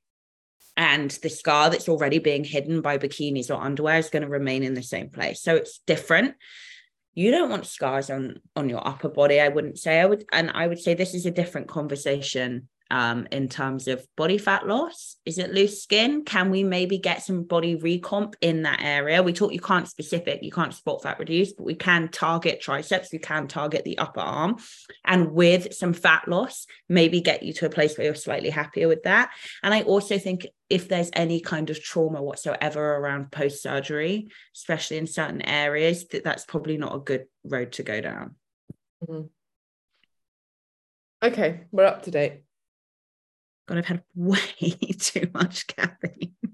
[0.78, 4.62] and the scar that's already being hidden by bikinis or underwear is going to remain
[4.62, 6.36] in the same place so it's different
[7.16, 10.00] you don't want scars on on your upper body i wouldn't say.
[10.00, 14.06] I would and i would say this is a different conversation um, in terms of
[14.16, 15.18] body fat loss?
[15.26, 16.24] Is it loose skin?
[16.24, 19.24] Can we maybe get some body recomp in that area?
[19.24, 23.12] We talk you can't specific, you can't spot fat reduce, but we can target triceps,
[23.12, 24.58] we can target the upper arm,
[25.04, 28.88] and with some fat loss, maybe get you to a place where you're slightly happier
[28.88, 29.32] with that.
[29.64, 34.98] And I also think if there's any kind of trauma whatsoever around post surgery, especially
[34.98, 38.36] in certain areas, that that's probably not a good road to go down.
[39.08, 39.28] Mm-hmm.
[41.24, 42.45] Okay, we're up to date.
[43.68, 44.40] God, I've had way
[45.00, 46.36] too much caffeine.
[46.44, 46.50] Oh,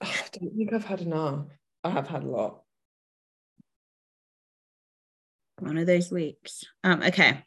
[0.02, 1.46] I don't think I've had enough.
[1.84, 2.62] I have had a lot.
[5.58, 6.64] One of those weeks.
[6.84, 7.44] Um, okay.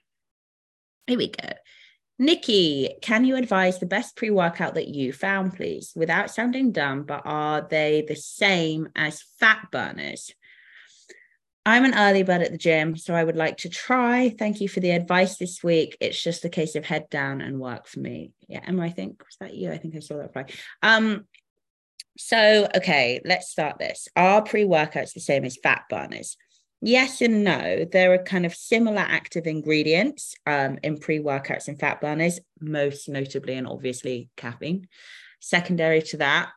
[1.07, 1.49] Here we go.
[2.19, 5.91] Nikki, can you advise the best pre workout that you found, please?
[5.95, 10.31] Without sounding dumb, but are they the same as fat burners?
[11.65, 14.29] I'm an early bird at the gym, so I would like to try.
[14.29, 15.95] Thank you for the advice this week.
[16.01, 18.31] It's just a case of head down and work for me.
[18.49, 19.71] Yeah, Emma, I think was that you?
[19.71, 20.45] I think I saw that reply.
[20.81, 21.25] Um,
[22.17, 24.09] so okay, let's start this.
[24.15, 26.35] Are pre-workouts the same as fat burners?
[26.81, 27.85] Yes and no.
[27.89, 33.53] There are kind of similar active ingredients um, in pre-workouts and fat burners, most notably
[33.53, 34.89] and obviously caffeine.
[35.39, 36.49] Secondary to that,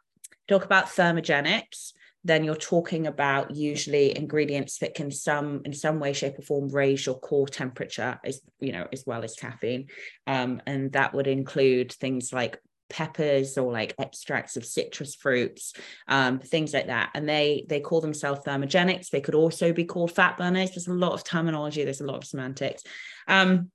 [0.49, 1.93] talk about thermogenics
[2.27, 6.69] then you're talking about usually ingredients that can some in some way shape or form
[6.69, 9.87] raise your core temperature as you know as well as caffeine
[10.27, 12.59] um, and that would include things like
[12.89, 15.73] peppers or like extracts of citrus fruits,
[16.09, 17.11] um, things like that.
[17.15, 19.11] And they they call themselves thermogenics.
[19.11, 20.71] They could also be called fat burners.
[20.71, 21.85] There's a lot of terminology.
[21.85, 22.83] There's a lot of semantics.
[23.29, 23.71] Um,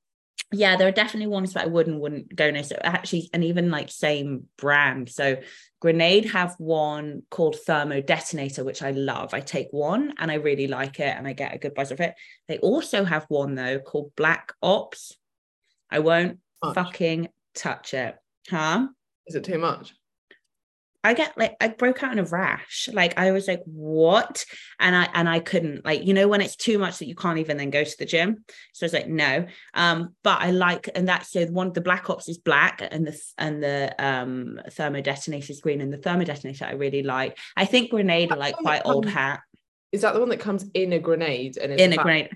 [0.54, 2.64] yeah, there are definitely ones that I would and wouldn't go near.
[2.64, 5.10] So actually, and even like same brand.
[5.10, 5.38] So
[5.80, 9.34] Grenade have one called Thermo Detonator, which I love.
[9.34, 12.02] I take one and I really like it and I get a good buzz of
[12.02, 12.16] it.
[12.50, 15.16] They also have one though called Black Ops.
[15.90, 16.40] I won't
[16.74, 18.16] fucking touch it.
[18.50, 18.88] Huh?
[19.28, 19.94] Is it too much?
[21.04, 22.88] I get like I broke out in a rash.
[22.92, 24.46] Like I was like, what?
[24.80, 27.40] And I and I couldn't like, you know, when it's too much that you can't
[27.40, 28.44] even then go to the gym.
[28.74, 29.48] So I was like, no.
[29.74, 33.20] Um, but I like, and that's so one the black ops is black and the
[33.38, 35.82] and the um thermo detonator is green.
[35.82, 37.38] And the thermo detonator I really like.
[37.58, 39.42] I think grenade are like quite old hat.
[39.92, 42.30] Is that the one that comes in a grenade and in a grenade?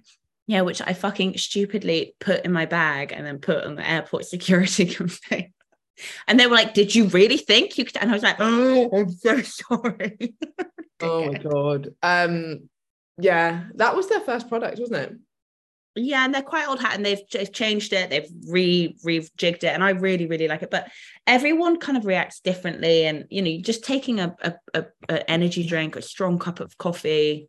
[0.48, 4.26] Yeah, which I fucking stupidly put in my bag and then put on the airport
[4.26, 4.86] security
[5.30, 5.54] thing.
[6.28, 7.98] And they were like, Did you really think you could?
[7.98, 10.36] And I was like, Oh, I'm so sorry.
[11.02, 11.90] oh my God.
[12.02, 12.70] Um,
[13.18, 15.16] yeah, that was their first product, wasn't it?
[15.98, 19.82] Yeah, and they're quite old hat and they've changed it, they've re rejigged it, and
[19.82, 20.70] I really, really like it.
[20.70, 20.92] But
[21.26, 23.06] everyone kind of reacts differently.
[23.06, 26.78] And you know, just taking a, a, a, a energy drink, a strong cup of
[26.78, 27.48] coffee.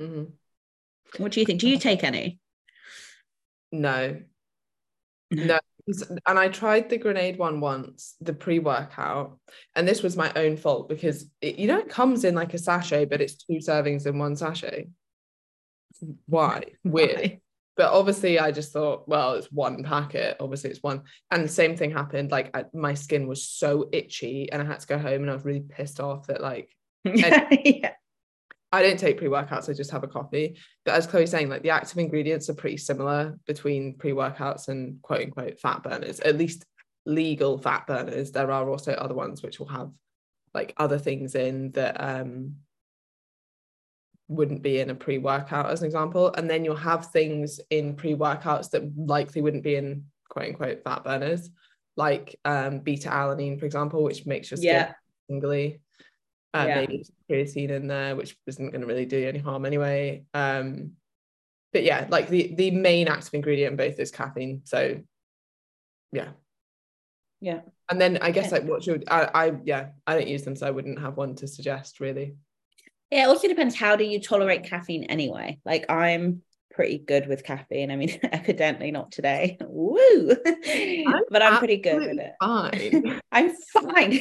[0.00, 0.24] Mm-hmm.
[1.20, 1.60] What do you think?
[1.60, 2.38] Do you take any?
[3.72, 4.20] No,
[5.34, 5.58] no.
[6.26, 9.38] And I tried the grenade one once, the pre workout.
[9.74, 12.58] And this was my own fault because it, you know, it comes in like a
[12.58, 14.88] sachet, but it's two servings in one sachet.
[16.26, 16.64] Why?
[16.84, 17.18] Weird.
[17.18, 17.40] Why?
[17.76, 20.36] But obviously, I just thought, well, it's one packet.
[20.38, 21.02] Obviously, it's one.
[21.30, 22.30] And the same thing happened.
[22.30, 25.34] Like, I, my skin was so itchy, and I had to go home, and I
[25.34, 26.70] was really pissed off that, like,
[27.04, 27.94] yeah.
[28.74, 30.58] I don't take pre-workouts, I just have a coffee.
[30.84, 35.20] But as Chloe's saying, like the active ingredients are pretty similar between pre-workouts and quote
[35.20, 36.64] unquote fat burners, at least
[37.06, 38.32] legal fat burners.
[38.32, 39.92] There are also other ones which will have
[40.54, 42.56] like other things in that um
[44.26, 46.32] wouldn't be in a pre-workout as an example.
[46.34, 51.04] And then you'll have things in pre-workouts that likely wouldn't be in quote unquote fat
[51.04, 51.48] burners,
[51.96, 54.92] like um beta alanine, for example, which makes your skin yeah.
[55.30, 55.80] tingly
[56.54, 56.74] uh, yeah.
[56.76, 60.24] maybe creatine in there, which isn't going to really do you any harm anyway.
[60.32, 60.92] Um,
[61.72, 64.62] but yeah, like the the main active ingredient in both is caffeine.
[64.64, 65.00] So
[66.12, 66.28] yeah.
[67.40, 67.60] Yeah.
[67.90, 70.66] And then I guess like what should I, I yeah, I don't use them, so
[70.66, 72.36] I wouldn't have one to suggest really.
[73.10, 75.58] Yeah, it also depends how do you tolerate caffeine anyway?
[75.64, 77.90] Like I'm pretty good with caffeine.
[77.90, 79.58] I mean, evidently not today.
[79.68, 80.30] Woo!
[81.06, 82.34] I'm but I'm pretty good with it.
[82.40, 83.20] Fine.
[83.32, 84.20] I'm fine.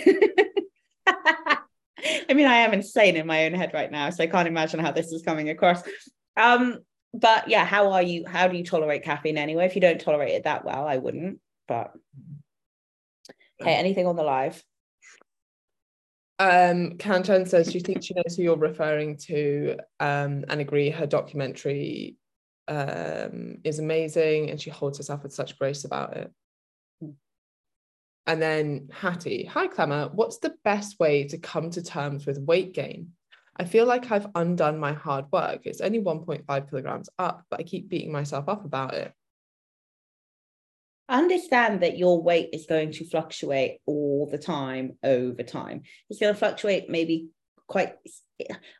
[2.29, 4.79] I mean, I am insane in my own head right now, so I can't imagine
[4.79, 5.83] how this is coming across.
[6.37, 6.79] Um,
[7.13, 8.25] but yeah, how are you?
[8.25, 9.65] How do you tolerate caffeine anyway?
[9.65, 11.39] If you don't tolerate it that well, I wouldn't.
[11.67, 11.93] But
[13.61, 14.63] okay, anything on the live?
[16.39, 21.05] Um, Kanchan says she thinks she knows who you're referring to, um, and agree her
[21.05, 22.17] documentary
[22.67, 26.31] um is amazing, and she holds herself with such grace about it.
[28.25, 32.73] And then Hattie, hi Clemmer, what's the best way to come to terms with weight
[32.73, 33.11] gain?
[33.57, 35.61] I feel like I've undone my hard work.
[35.65, 39.13] It's only 1.5 kilograms up, but I keep beating myself up about it.
[41.09, 45.83] Understand that your weight is going to fluctuate all the time over time.
[46.09, 47.27] It's going to fluctuate maybe
[47.67, 47.95] quite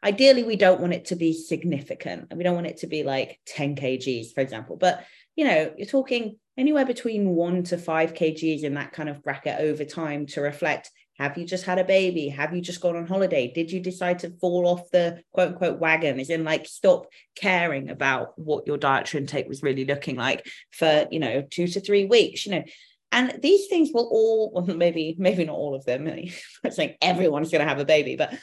[0.04, 2.34] ideally we don't want it to be significant.
[2.36, 4.78] We don't want it to be like 10 kgs, for example.
[4.78, 9.24] But you know, you're talking anywhere between one to five kgs in that kind of
[9.24, 12.28] bracket over time to reflect have you just had a baby?
[12.30, 13.52] Have you just gone on holiday?
[13.54, 16.20] Did you decide to fall off the quote unquote wagon?
[16.20, 21.08] Is in like stop caring about what your dietary intake was really looking like for
[21.12, 22.64] you know two to three weeks you know?
[23.12, 26.08] And these things will all well, maybe maybe not all of them.
[26.64, 28.34] I'm saying everyone's going to have a baby but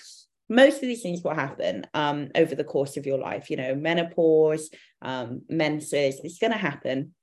[0.49, 3.75] most of these things will happen um, over the course of your life you know
[3.75, 4.71] menopause
[5.03, 7.15] um, menses it's going to happen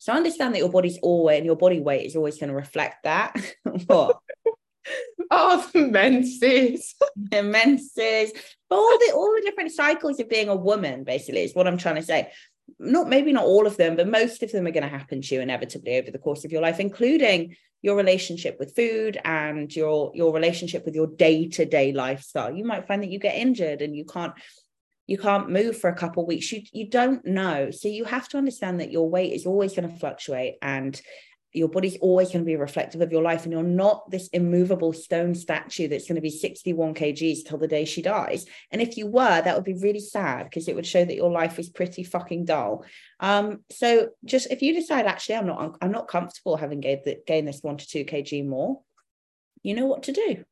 [0.00, 3.04] so understand that your body's always and your body weight is always going to reflect
[3.04, 3.36] that.
[3.86, 4.18] what?
[5.30, 6.94] oh, the menses.
[7.16, 8.32] the menses.
[8.70, 11.76] But all the all the different cycles of being a woman, basically, is what I'm
[11.76, 12.32] trying to say.
[12.78, 15.34] Not maybe not all of them, but most of them are going to happen to
[15.34, 20.12] you inevitably over the course of your life, including your relationship with food and your
[20.14, 22.56] your relationship with your day-to-day lifestyle.
[22.56, 24.32] You might find that you get injured and you can't
[25.10, 26.52] you can't move for a couple weeks.
[26.52, 27.72] You you don't know.
[27.72, 30.98] So you have to understand that your weight is always going to fluctuate and
[31.52, 34.92] your body's always going to be reflective of your life and you're not this immovable
[34.92, 38.46] stone statue that's going to be 61 kgs till the day she dies.
[38.70, 41.32] And if you were that would be really sad because it would show that your
[41.32, 42.84] life is pretty fucking dull.
[43.18, 47.48] Um so just if you decide actually i'm not i'm not comfortable having the, gained
[47.48, 48.80] this one to two kg more
[49.64, 50.44] you know what to do.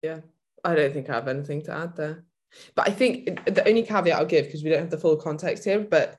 [0.00, 0.20] Yeah.
[0.64, 2.24] I don't think i have anything to add there
[2.74, 5.64] but i think the only caveat i'll give because we don't have the full context
[5.64, 6.16] here but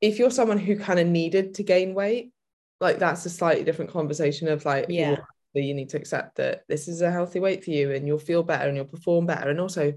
[0.00, 2.32] if you're someone who kind of needed to gain weight
[2.80, 5.16] like that's a slightly different conversation of like yeah.
[5.54, 8.42] You need to accept that this is a healthy weight for you and you'll feel
[8.42, 9.50] better and you'll perform better.
[9.50, 9.94] And also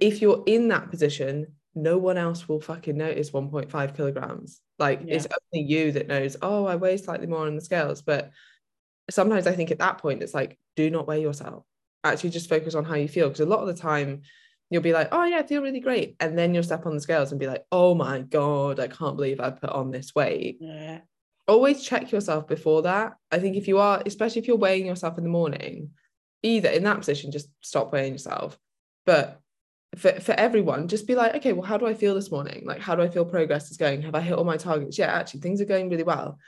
[0.00, 1.46] if you're in that position
[1.78, 4.62] no one else will fucking notice 1.5 kilograms.
[4.78, 5.16] Like yeah.
[5.16, 8.02] it's only you that knows oh i weigh slightly more on the scales.
[8.02, 8.30] But
[9.10, 11.64] sometimes i think at that point it's like do not weigh yourself.
[12.04, 13.28] Actually just focus on how you feel.
[13.28, 14.22] Because a lot of the time
[14.70, 17.00] you'll be like oh yeah i feel really great and then you'll step on the
[17.00, 20.58] scales and be like oh my god i can't believe i put on this weight
[20.60, 20.98] yeah
[21.48, 23.16] always check yourself before that.
[23.30, 25.90] I think if you are, especially if you're weighing yourself in the morning,
[26.42, 28.58] either in that position, just stop weighing yourself.
[29.04, 29.40] But
[29.96, 32.64] for, for everyone, just be like, okay, well, how do I feel this morning?
[32.66, 34.02] Like, how do I feel progress is going?
[34.02, 34.98] Have I hit all my targets?
[34.98, 36.38] Yeah, actually, things are going really well.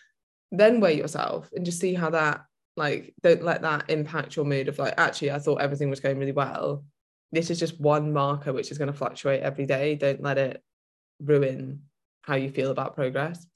[0.51, 2.45] Then weigh yourself and just see how that,
[2.77, 6.19] like, don't let that impact your mood of like, actually, I thought everything was going
[6.19, 6.85] really well.
[7.33, 9.95] This is just one marker which is going to fluctuate every day.
[9.95, 10.63] Don't let it
[11.21, 11.83] ruin
[12.23, 13.47] how you feel about progress.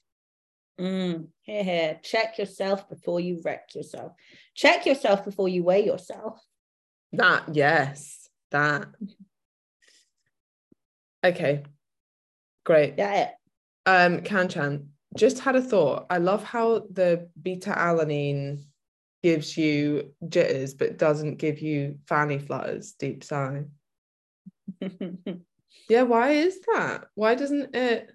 [0.79, 1.99] Mm, here, here.
[2.03, 4.13] Check yourself before you wreck yourself.
[4.55, 6.39] Check yourself before you weigh yourself.
[7.13, 8.87] That, yes, that.
[11.25, 11.63] Okay,
[12.65, 12.95] great.
[12.97, 13.29] Yeah.
[13.85, 16.05] Um, Kanchan, just had a thought.
[16.09, 18.65] I love how the beta alanine
[19.23, 23.63] gives you jitters but doesn't give you fanny flutters, deep sigh.
[25.89, 27.05] yeah, why is that?
[27.15, 28.11] Why doesn't it?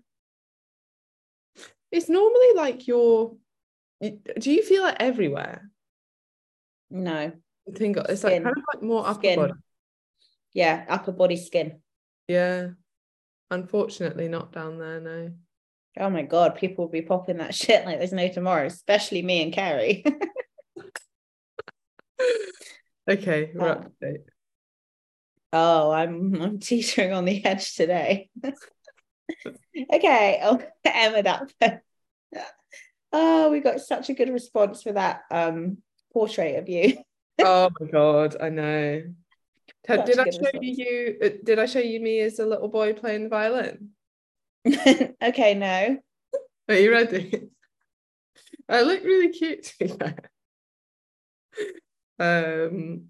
[1.90, 3.34] It's normally like you're.
[4.00, 5.70] Do you feel it everywhere?
[6.90, 7.32] No.
[7.74, 8.44] think it's skin.
[8.44, 9.38] like kind of like more upper skin.
[9.38, 9.52] body.
[10.52, 11.80] Yeah, upper body skin.
[12.28, 12.68] Yeah.
[13.50, 15.00] Unfortunately, not down there.
[15.00, 15.30] No.
[15.98, 19.42] Oh my god, people will be popping that shit like there's no tomorrow, especially me
[19.42, 20.04] and Carrie.
[23.08, 24.20] okay, we're up to date.
[25.52, 28.28] Oh, I'm I'm teetering on the edge today.
[29.92, 31.82] okay, oh, Emma that.
[33.12, 35.78] oh, we got such a good response for that um
[36.12, 36.98] portrait of you.
[37.42, 39.02] oh my god, I know.
[39.86, 40.58] Such did I show response.
[40.60, 41.18] you?
[41.22, 43.90] Uh, did I show you me as a little boy playing the violin?
[45.22, 45.98] okay, no.
[46.68, 47.48] Are you ready?
[48.68, 49.72] I look really cute.
[52.18, 53.04] Um,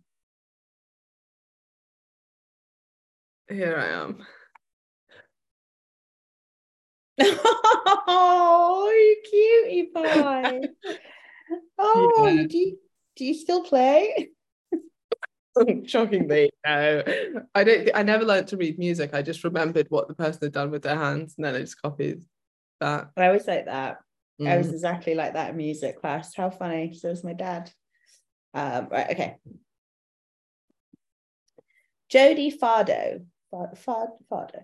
[3.48, 4.26] here I am.
[8.06, 10.60] oh, you cutie pie.
[11.78, 12.42] oh, yeah.
[12.46, 12.78] do you
[13.16, 14.30] do you still play?
[15.86, 17.02] Shockingly, no.
[17.54, 17.90] I don't.
[17.94, 19.14] I never learned to read music.
[19.14, 21.80] I just remembered what the person had done with their hands, and then I just
[21.80, 22.22] copied
[22.80, 23.10] that.
[23.16, 23.98] I always like that.
[24.40, 24.48] Mm.
[24.48, 24.72] I was mm.
[24.72, 26.34] exactly like that in music class.
[26.34, 26.94] How funny!
[26.94, 27.72] So was my dad.
[28.58, 29.10] Um, right.
[29.12, 29.36] Okay.
[32.08, 34.62] Jody Fardo Fard, Fardo.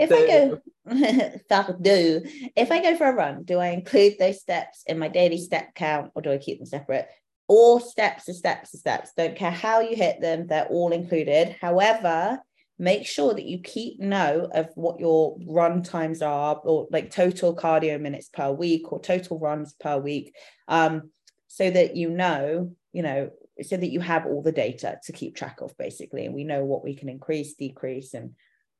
[0.00, 0.60] If I go
[1.50, 5.38] Fardo, if I go for a run, do I include those steps in my daily
[5.38, 7.08] step count or do I keep them separate?
[7.46, 9.12] All steps are steps are steps.
[9.16, 11.54] Don't care how you hit them, they're all included.
[11.60, 12.40] However,
[12.80, 17.54] make sure that you keep note of what your run times are or like total
[17.54, 20.34] cardio minutes per week or total runs per week.
[20.66, 21.10] Um,
[21.46, 23.28] so that you know, you know,
[23.60, 26.24] so that you have all the data to keep track of basically.
[26.24, 28.30] And we know what we can increase decrease and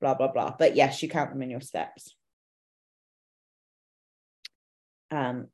[0.01, 0.55] blah blah blah.
[0.59, 2.17] But yes you count them in your steps.
[5.11, 5.49] Um,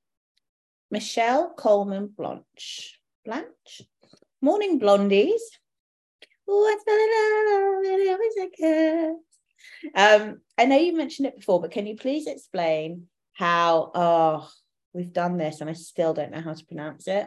[0.93, 3.83] michelle coleman blanche blanche?
[4.41, 5.41] Morning blondies.
[9.97, 14.49] Um, I know you mentioned it before, but can you please explain how oh
[14.93, 17.27] we've done this and I still don't know how to pronounce it?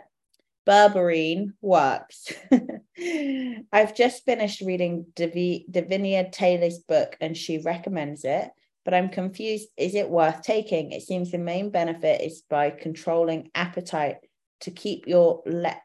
[0.66, 2.32] Berberine works.
[3.72, 8.49] I've just finished reading Dav- Davinia Taylor's book and she recommends it,
[8.84, 9.70] but I'm confused.
[9.78, 10.91] Is it worth taking?
[10.91, 14.18] It seems the main benefit is by controlling appetite
[14.61, 15.82] to keep your le-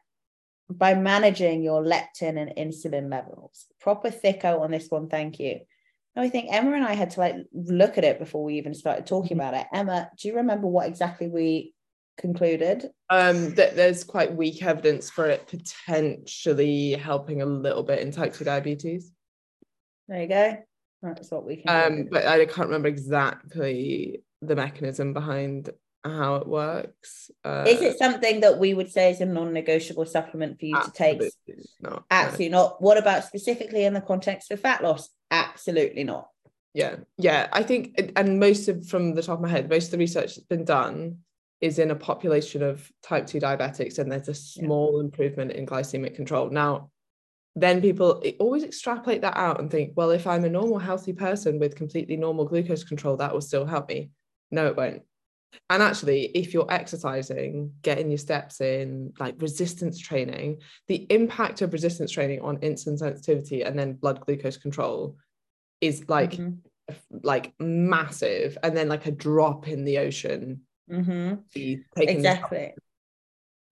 [0.69, 3.65] by managing your leptin and insulin levels.
[3.81, 5.59] Proper thicko on this one, thank you.
[6.15, 8.73] No, I think Emma and I had to like look at it before we even
[8.73, 9.47] started talking mm-hmm.
[9.47, 9.67] about it.
[9.73, 11.73] Emma, do you remember what exactly we
[12.21, 12.89] concluded?
[13.09, 18.33] Um, that there's quite weak evidence for it potentially helping a little bit in type
[18.33, 19.11] 2 diabetes.
[20.07, 20.57] There you go.
[21.01, 21.93] That's what we can.
[21.93, 25.71] Um, but I can't remember exactly the mechanism behind
[26.03, 27.31] how it works.
[27.43, 30.91] Uh, is it something that we would say is a non-negotiable supplement for you to
[30.91, 31.21] take?
[31.21, 32.03] absolutely not.
[32.09, 32.81] Absolutely not.
[32.81, 35.09] What about specifically in the context of fat loss?
[35.29, 36.29] Absolutely not.
[36.73, 37.49] Yeah, yeah.
[37.51, 40.35] I think, and most of from the top of my head, most of the research
[40.35, 41.17] that's been done
[41.61, 46.15] is in a population of type 2 diabetics, and there's a small improvement in glycemic
[46.15, 46.49] control.
[46.49, 46.89] Now,
[47.55, 51.59] then people always extrapolate that out and think, well, if I'm a normal, healthy person
[51.59, 54.09] with completely normal glucose control, that will still help me.
[54.49, 55.03] No, it won't.
[55.69, 61.73] And actually, if you're exercising, getting your steps in, like resistance training, the impact of
[61.73, 65.17] resistance training on insulin sensitivity and then blood glucose control
[65.81, 66.57] is like Mhm.
[67.23, 70.61] like massive, and then like a drop in the ocean.
[70.89, 71.43] Mhm.
[71.53, 72.73] be Exactly.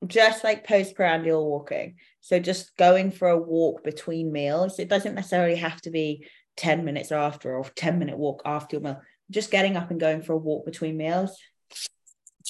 [0.06, 1.96] Just like postprandial walking.
[2.22, 4.80] So just going for a walk between meals.
[4.80, 8.82] It doesn't necessarily have to be 10 minutes after or 10 minute walk after your
[8.82, 9.02] meal.
[9.30, 11.38] Just getting up and going for a walk between meals.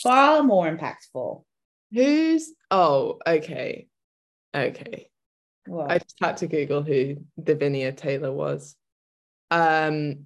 [0.01, 1.43] Far more impactful.
[1.91, 3.87] Who's oh okay,
[4.53, 5.09] okay.
[5.65, 5.91] What?
[5.91, 8.75] I just had to Google who Davinia Taylor was.
[9.51, 10.25] Um,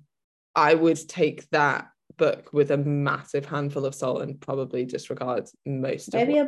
[0.56, 6.14] I would take that book with a massive handful of salt and probably disregard most
[6.14, 6.47] Maybe of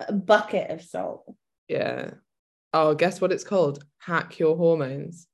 [0.00, 1.24] a, a bucket of salt.
[1.68, 2.10] yeah.
[2.72, 3.82] Oh, guess what it's called?
[3.98, 5.26] Hack your hormones.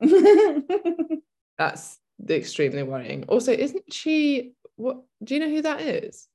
[1.58, 3.24] That's extremely worrying.
[3.28, 6.26] Also, isn't she what do you know who that is?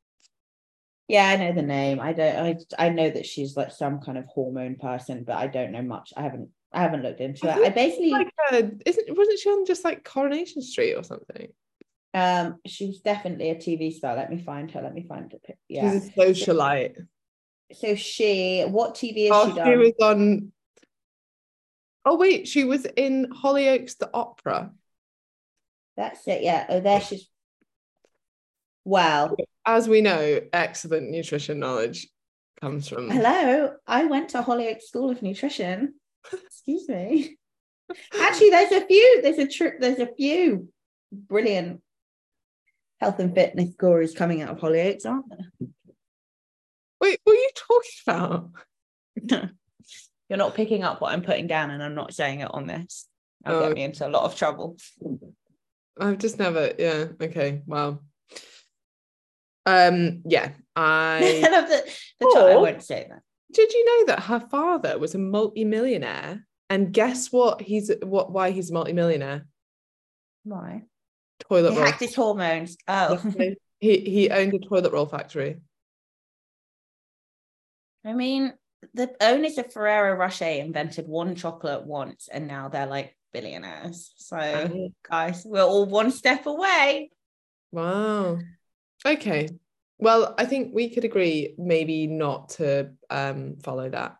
[1.07, 1.99] yeah, I know the name.
[1.99, 2.35] I don't
[2.79, 5.81] I I know that she's like some kind of hormone person, but I don't know
[5.83, 6.13] much.
[6.17, 7.65] I haven't I haven't looked into it.
[7.65, 11.49] I basically Like uh, isn't wasn't she on just like Coronation Street or something?
[12.15, 14.15] Um she's definitely a TV star.
[14.15, 14.81] Let me find her.
[14.81, 15.53] Let me find her.
[15.67, 15.91] Yeah.
[15.91, 16.95] She's a socialite.
[17.73, 19.79] So she what TV has Oh, she she done?
[19.79, 20.51] was on.
[22.05, 24.71] Oh wait, she was in Hollyoaks the opera.
[25.97, 26.43] That's it.
[26.43, 26.65] Yeah.
[26.69, 27.29] Oh, there she's.
[28.83, 29.35] Wow.
[29.65, 32.07] As we know, excellent nutrition knowledge
[32.61, 33.09] comes from.
[33.09, 33.73] Hello.
[33.87, 35.95] I went to Hollyoaks School of Nutrition.
[36.33, 37.37] Excuse me.
[38.19, 39.21] Actually, there's a few.
[39.21, 39.75] There's a trip.
[39.79, 40.69] There's a few
[41.11, 41.81] brilliant
[42.99, 45.69] health and fitness gurus coming out of Hollyoaks, aren't there?
[47.01, 48.49] Wait, what are you talking about?
[50.29, 53.07] You're not picking up what I'm putting down, and I'm not saying it on this.
[53.45, 53.67] I'll Oh.
[53.67, 54.77] get me into a lot of trouble.
[55.99, 56.71] I've just never.
[56.79, 57.05] Yeah.
[57.21, 57.61] Okay.
[57.67, 57.99] Wow.
[59.65, 60.21] Um.
[60.27, 60.51] Yeah.
[60.75, 61.41] I.
[62.19, 63.21] The, the child- I Or- won't say that.
[63.53, 66.45] Did you know that her father was a multi-millionaire?
[66.69, 67.61] And guess what?
[67.61, 68.31] He's what?
[68.31, 69.45] Why he's a multi-millionaire?
[70.43, 70.83] Why?
[71.49, 71.85] Toilet He roll.
[71.85, 72.77] hacked his hormones.
[72.87, 73.17] Oh,
[73.79, 75.57] He he owned a toilet roll factory.
[78.03, 78.53] I mean,
[78.93, 84.13] the owners of Ferrero Rocher invented one chocolate once, and now they're like billionaires.
[84.17, 84.89] So, Oh.
[85.09, 87.11] guys, we're all one step away.
[87.71, 88.39] Wow.
[89.05, 89.49] Okay.
[89.97, 94.17] Well, I think we could agree maybe not to um follow that.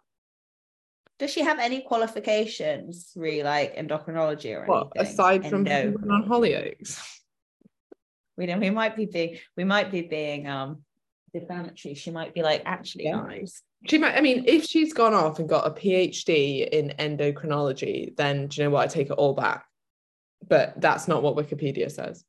[1.18, 5.14] Does she have any qualifications, really, like endocrinology or What anything?
[5.14, 5.98] aside from Endo.
[5.98, 7.02] being on Hollyoaks?
[8.38, 10.84] we know we might be being we might be being um
[11.34, 11.94] defamatory.
[11.96, 13.22] She might be like, actually, Yeah.
[13.22, 18.16] guys, She might, I mean, if she's gone off and got a PhD in endocrinology,
[18.18, 18.84] then do you know what?
[18.84, 19.66] I take it all back.
[20.48, 22.24] But that's not what Wikipedia says.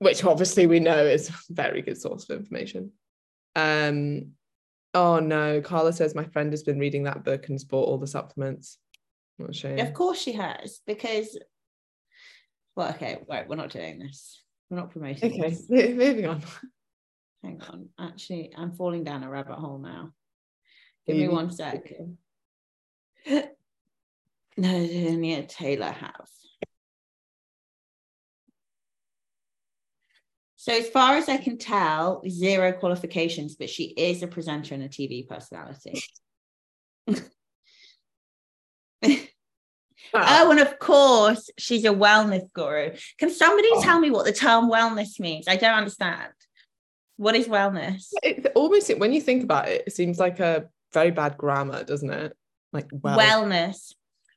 [0.00, 2.92] Which obviously we know is a very good source of information.
[3.56, 4.32] Um,
[4.98, 7.98] oh no, Carla says my friend has been reading that book and has bought all
[7.98, 8.78] the supplements.
[9.36, 9.78] What a shame.
[9.78, 11.38] of course she has because.
[12.76, 14.40] Well, okay, right, we're not doing this.
[14.70, 15.68] We're not promoting Okay, this.
[15.68, 16.42] mo- moving on.
[17.42, 17.88] Hang on.
[17.98, 20.12] Actually, I'm falling down a rabbit hole now.
[21.06, 21.92] Give me one sec.
[24.60, 26.28] No, Taylor have.
[30.68, 34.82] So, as far as I can tell, zero qualifications, but she is a presenter and
[34.82, 36.02] a TV personality.
[40.14, 42.96] Oh, and of course, she's a wellness guru.
[43.18, 43.82] Can somebody Oh.
[43.82, 45.46] tell me what the term wellness means?
[45.46, 46.32] I don't understand.
[47.16, 48.06] What is wellness?
[48.22, 52.08] It almost when you think about it, it seems like a very bad grammar, doesn't
[52.10, 52.32] it?
[52.72, 53.92] Like well, wellness.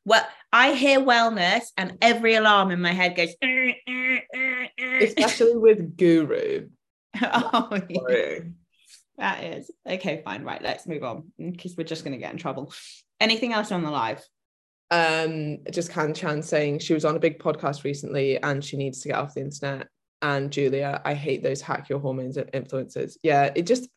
[0.05, 3.33] Well, I hear wellness, and every alarm in my head goes.
[5.01, 6.69] Especially with guru.
[7.21, 8.39] oh, yeah,
[9.17, 10.21] that is okay.
[10.23, 10.61] Fine, right.
[10.61, 12.73] Let's move on because we're just going to get in trouble.
[13.19, 14.25] Anything else on the live?
[14.91, 19.07] um just Kanchan saying she was on a big podcast recently and she needs to
[19.07, 19.87] get off the internet.
[20.21, 23.17] And Julia, I hate those hack your hormones influencers.
[23.23, 23.89] Yeah, it just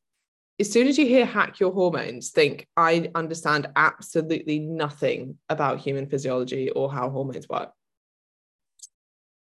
[0.61, 6.07] as soon as you hear hack your hormones, think I understand absolutely nothing about human
[6.07, 7.73] physiology or how hormones work.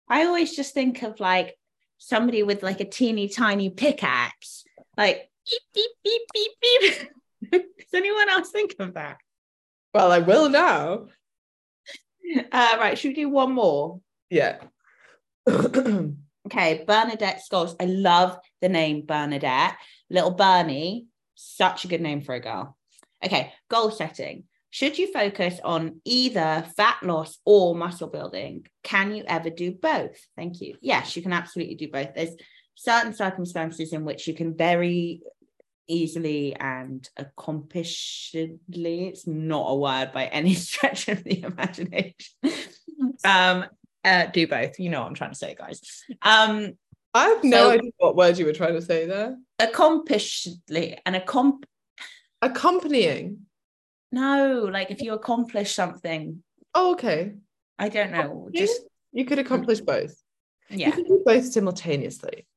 [0.07, 1.57] I always just think of like
[1.97, 4.63] somebody with like a teeny tiny pickaxe,
[4.97, 7.11] like beep, beep, beep, beep, beep.
[7.79, 9.17] Does anyone else think of that?
[9.93, 11.07] Well, I will now.
[12.51, 13.99] Uh, right, should we do one more?
[14.29, 14.59] Yeah.
[16.47, 17.75] Okay, Bernadette Scholes.
[17.79, 19.75] I love the name Bernadette.
[20.11, 22.77] Little Bernie, such a good name for a girl.
[23.23, 24.43] Okay, goal setting.
[24.69, 28.65] Should you focus on either fat loss or muscle building?
[28.83, 30.17] Can you ever do both?
[30.35, 30.77] Thank you.
[30.81, 32.13] Yes, you can absolutely do both.
[32.15, 32.35] There's
[32.75, 35.21] certain circumstances in which you can very
[35.87, 42.15] easily and accomplishedly, it's not a word by any stretch of the imagination.
[43.25, 43.65] um,
[44.03, 44.79] uh, do both.
[44.79, 45.81] You know what I'm trying to say, guys.
[46.21, 46.73] Um,
[47.13, 49.37] I have no So- idea what word you were trying to say there.
[49.59, 51.63] accomplishedly and accom
[52.41, 53.45] Accompanying.
[54.11, 56.43] no, like if you accomplish something,
[56.73, 57.33] Oh, okay.
[57.77, 58.81] I don't know, just
[59.11, 60.15] You could accomplish both.
[60.69, 60.87] Yeah.
[60.87, 62.47] You can do both simultaneously.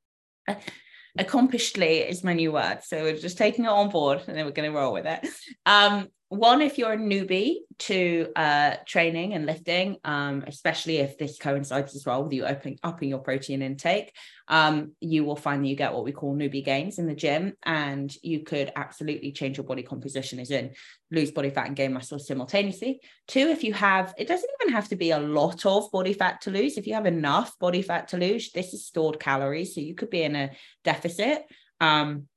[1.18, 2.78] accomplishedly is my new word.
[2.84, 5.26] So we're just taking it on board and then we're going to roll with it.
[5.66, 11.38] Um, one, if you're a newbie to uh, training and lifting, um, especially if this
[11.38, 14.14] coincides as well with you opening upping your protein intake,
[14.48, 17.54] um, you will find that you get what we call newbie gains in the gym,
[17.62, 20.72] and you could absolutely change your body composition, as in
[21.10, 23.00] lose body fat and gain muscle simultaneously.
[23.26, 26.40] Two, if you have, it doesn't even have to be a lot of body fat
[26.42, 26.76] to lose.
[26.76, 30.10] If you have enough body fat to lose, this is stored calories, so you could
[30.10, 30.50] be in a
[30.84, 31.44] deficit.
[31.80, 32.28] Um,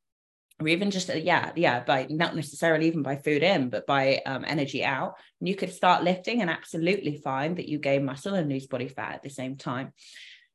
[0.60, 4.22] or even just uh, yeah yeah by not necessarily even by food in but by
[4.26, 8.34] um, energy out and you could start lifting and absolutely find that you gain muscle
[8.34, 9.94] and lose body fat at the same time.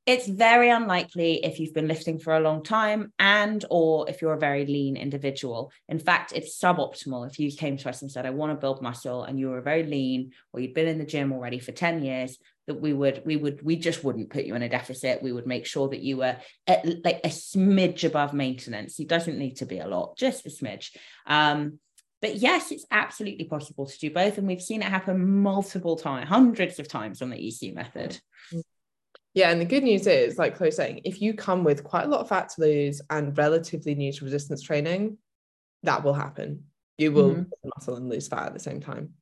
[0.04, 4.32] It's very unlikely if you've been lifting for a long time and or if you're
[4.32, 5.70] a very lean individual.
[5.88, 8.82] In fact it's suboptimal if you came to us and said i want to build
[8.82, 12.02] muscle and you were very lean or you'd been in the gym already for 10
[12.02, 15.32] years that we would we would we just wouldn't put you in a deficit we
[15.32, 16.36] would make sure that you were
[16.66, 20.48] at like a smidge above maintenance it doesn't need to be a lot just a
[20.48, 20.96] smidge
[21.26, 21.78] um
[22.20, 26.28] but yes it's absolutely possible to do both and we've seen it happen multiple times
[26.28, 28.20] hundreds of times on the ec method
[29.34, 32.08] Yeah, and the good news is, like Chloe's saying, if you come with quite a
[32.08, 35.16] lot of fat to lose and relatively new to resistance training,
[35.84, 36.64] that will happen.
[36.98, 37.46] You will Mhm.
[37.74, 39.14] muscle and lose fat at the same time.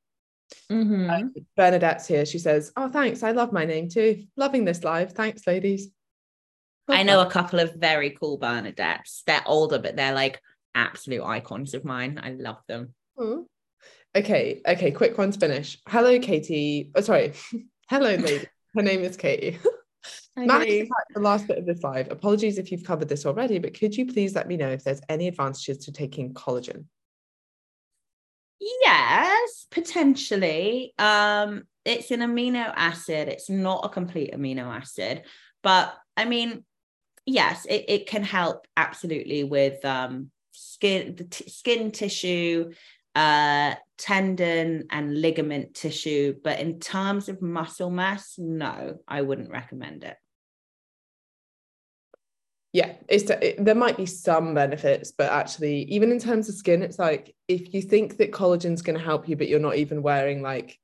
[0.71, 1.45] Mhm.
[1.57, 2.25] Bernadette's here.
[2.27, 3.23] She says, "Oh, thanks.
[3.23, 4.25] I love my name too.
[4.37, 5.13] Loving this live.
[5.13, 5.91] Thanks, ladies."
[6.89, 9.23] I know a couple of very cool Bernadettes.
[9.25, 10.41] They're older, but they're like
[10.75, 12.21] absolute icons of mine.
[12.23, 12.95] I love them.
[14.17, 15.79] Okay, okay, quick one to finish.
[15.87, 16.91] Hello, Katie.
[16.97, 17.33] Oh, sorry.
[17.89, 18.47] Hello, lady.
[18.75, 19.59] Her name is Katie.
[21.15, 22.11] The last bit of this live.
[22.11, 25.01] Apologies if you've covered this already, but could you please let me know if there's
[25.09, 26.87] any advantages to taking collagen?
[28.61, 30.93] Yes, potentially.
[30.99, 33.29] Um, it's an amino acid.
[33.29, 35.23] It's not a complete amino acid,
[35.63, 36.65] but I mean,
[37.27, 42.73] yes, it, it can help absolutely with um skin the t- skin tissue,
[43.15, 46.35] uh tendon and ligament tissue.
[46.45, 50.17] But in terms of muscle mass, no, I wouldn't recommend it.
[52.73, 56.55] Yeah, it's uh, it, there might be some benefits, but actually, even in terms of
[56.55, 59.77] skin, it's like if you think that collagen's going to help you, but you're not
[59.77, 60.79] even wearing like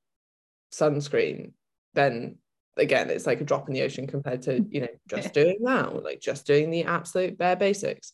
[0.73, 1.53] sunscreen,
[1.93, 2.37] then
[2.75, 5.87] again, it's like a drop in the ocean compared to you know just doing that,
[5.93, 8.11] or like just doing the absolute bare basics.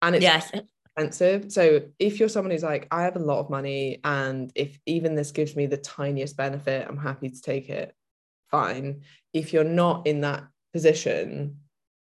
[0.00, 0.50] And it's Yes,
[0.96, 1.52] expensive.
[1.52, 5.14] So if you're someone who's like, I have a lot of money, and if even
[5.14, 7.94] this gives me the tiniest benefit, I'm happy to take it.
[8.50, 9.02] Fine.
[9.34, 11.58] If you're not in that position,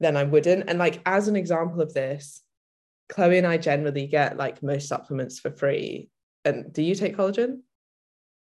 [0.02, 0.68] then I wouldn't.
[0.68, 2.42] And like as an example of this,
[3.08, 6.08] Chloe and I generally get like most supplements for free.
[6.44, 7.60] And do you take collagen?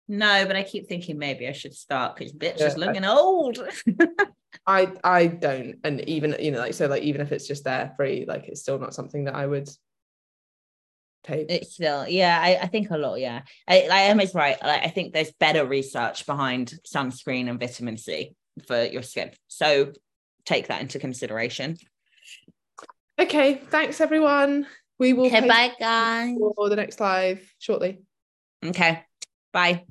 [0.10, 3.06] no, but I keep thinking maybe I should start because bitch Yeah, is I- looking
[3.06, 3.60] old.
[4.68, 5.80] I I don't.
[5.84, 8.62] And even you know, like so like even if it's just there free, like it's
[8.62, 9.70] still not something that I would
[11.24, 11.52] take.
[11.52, 13.42] It's still, yeah, I, I think a lot, yeah.
[13.68, 14.58] I, I am is right.
[14.64, 18.34] Like, I think there's better research behind sunscreen and vitamin C
[18.68, 19.32] for your skin.
[19.48, 19.92] So
[20.48, 21.78] take that into consideration.
[23.20, 24.66] okay, thanks everyone.
[24.98, 26.38] We will Okay, post bye guys.
[26.56, 28.00] for the next live shortly.
[28.66, 29.04] Okay,
[29.54, 29.86] bye.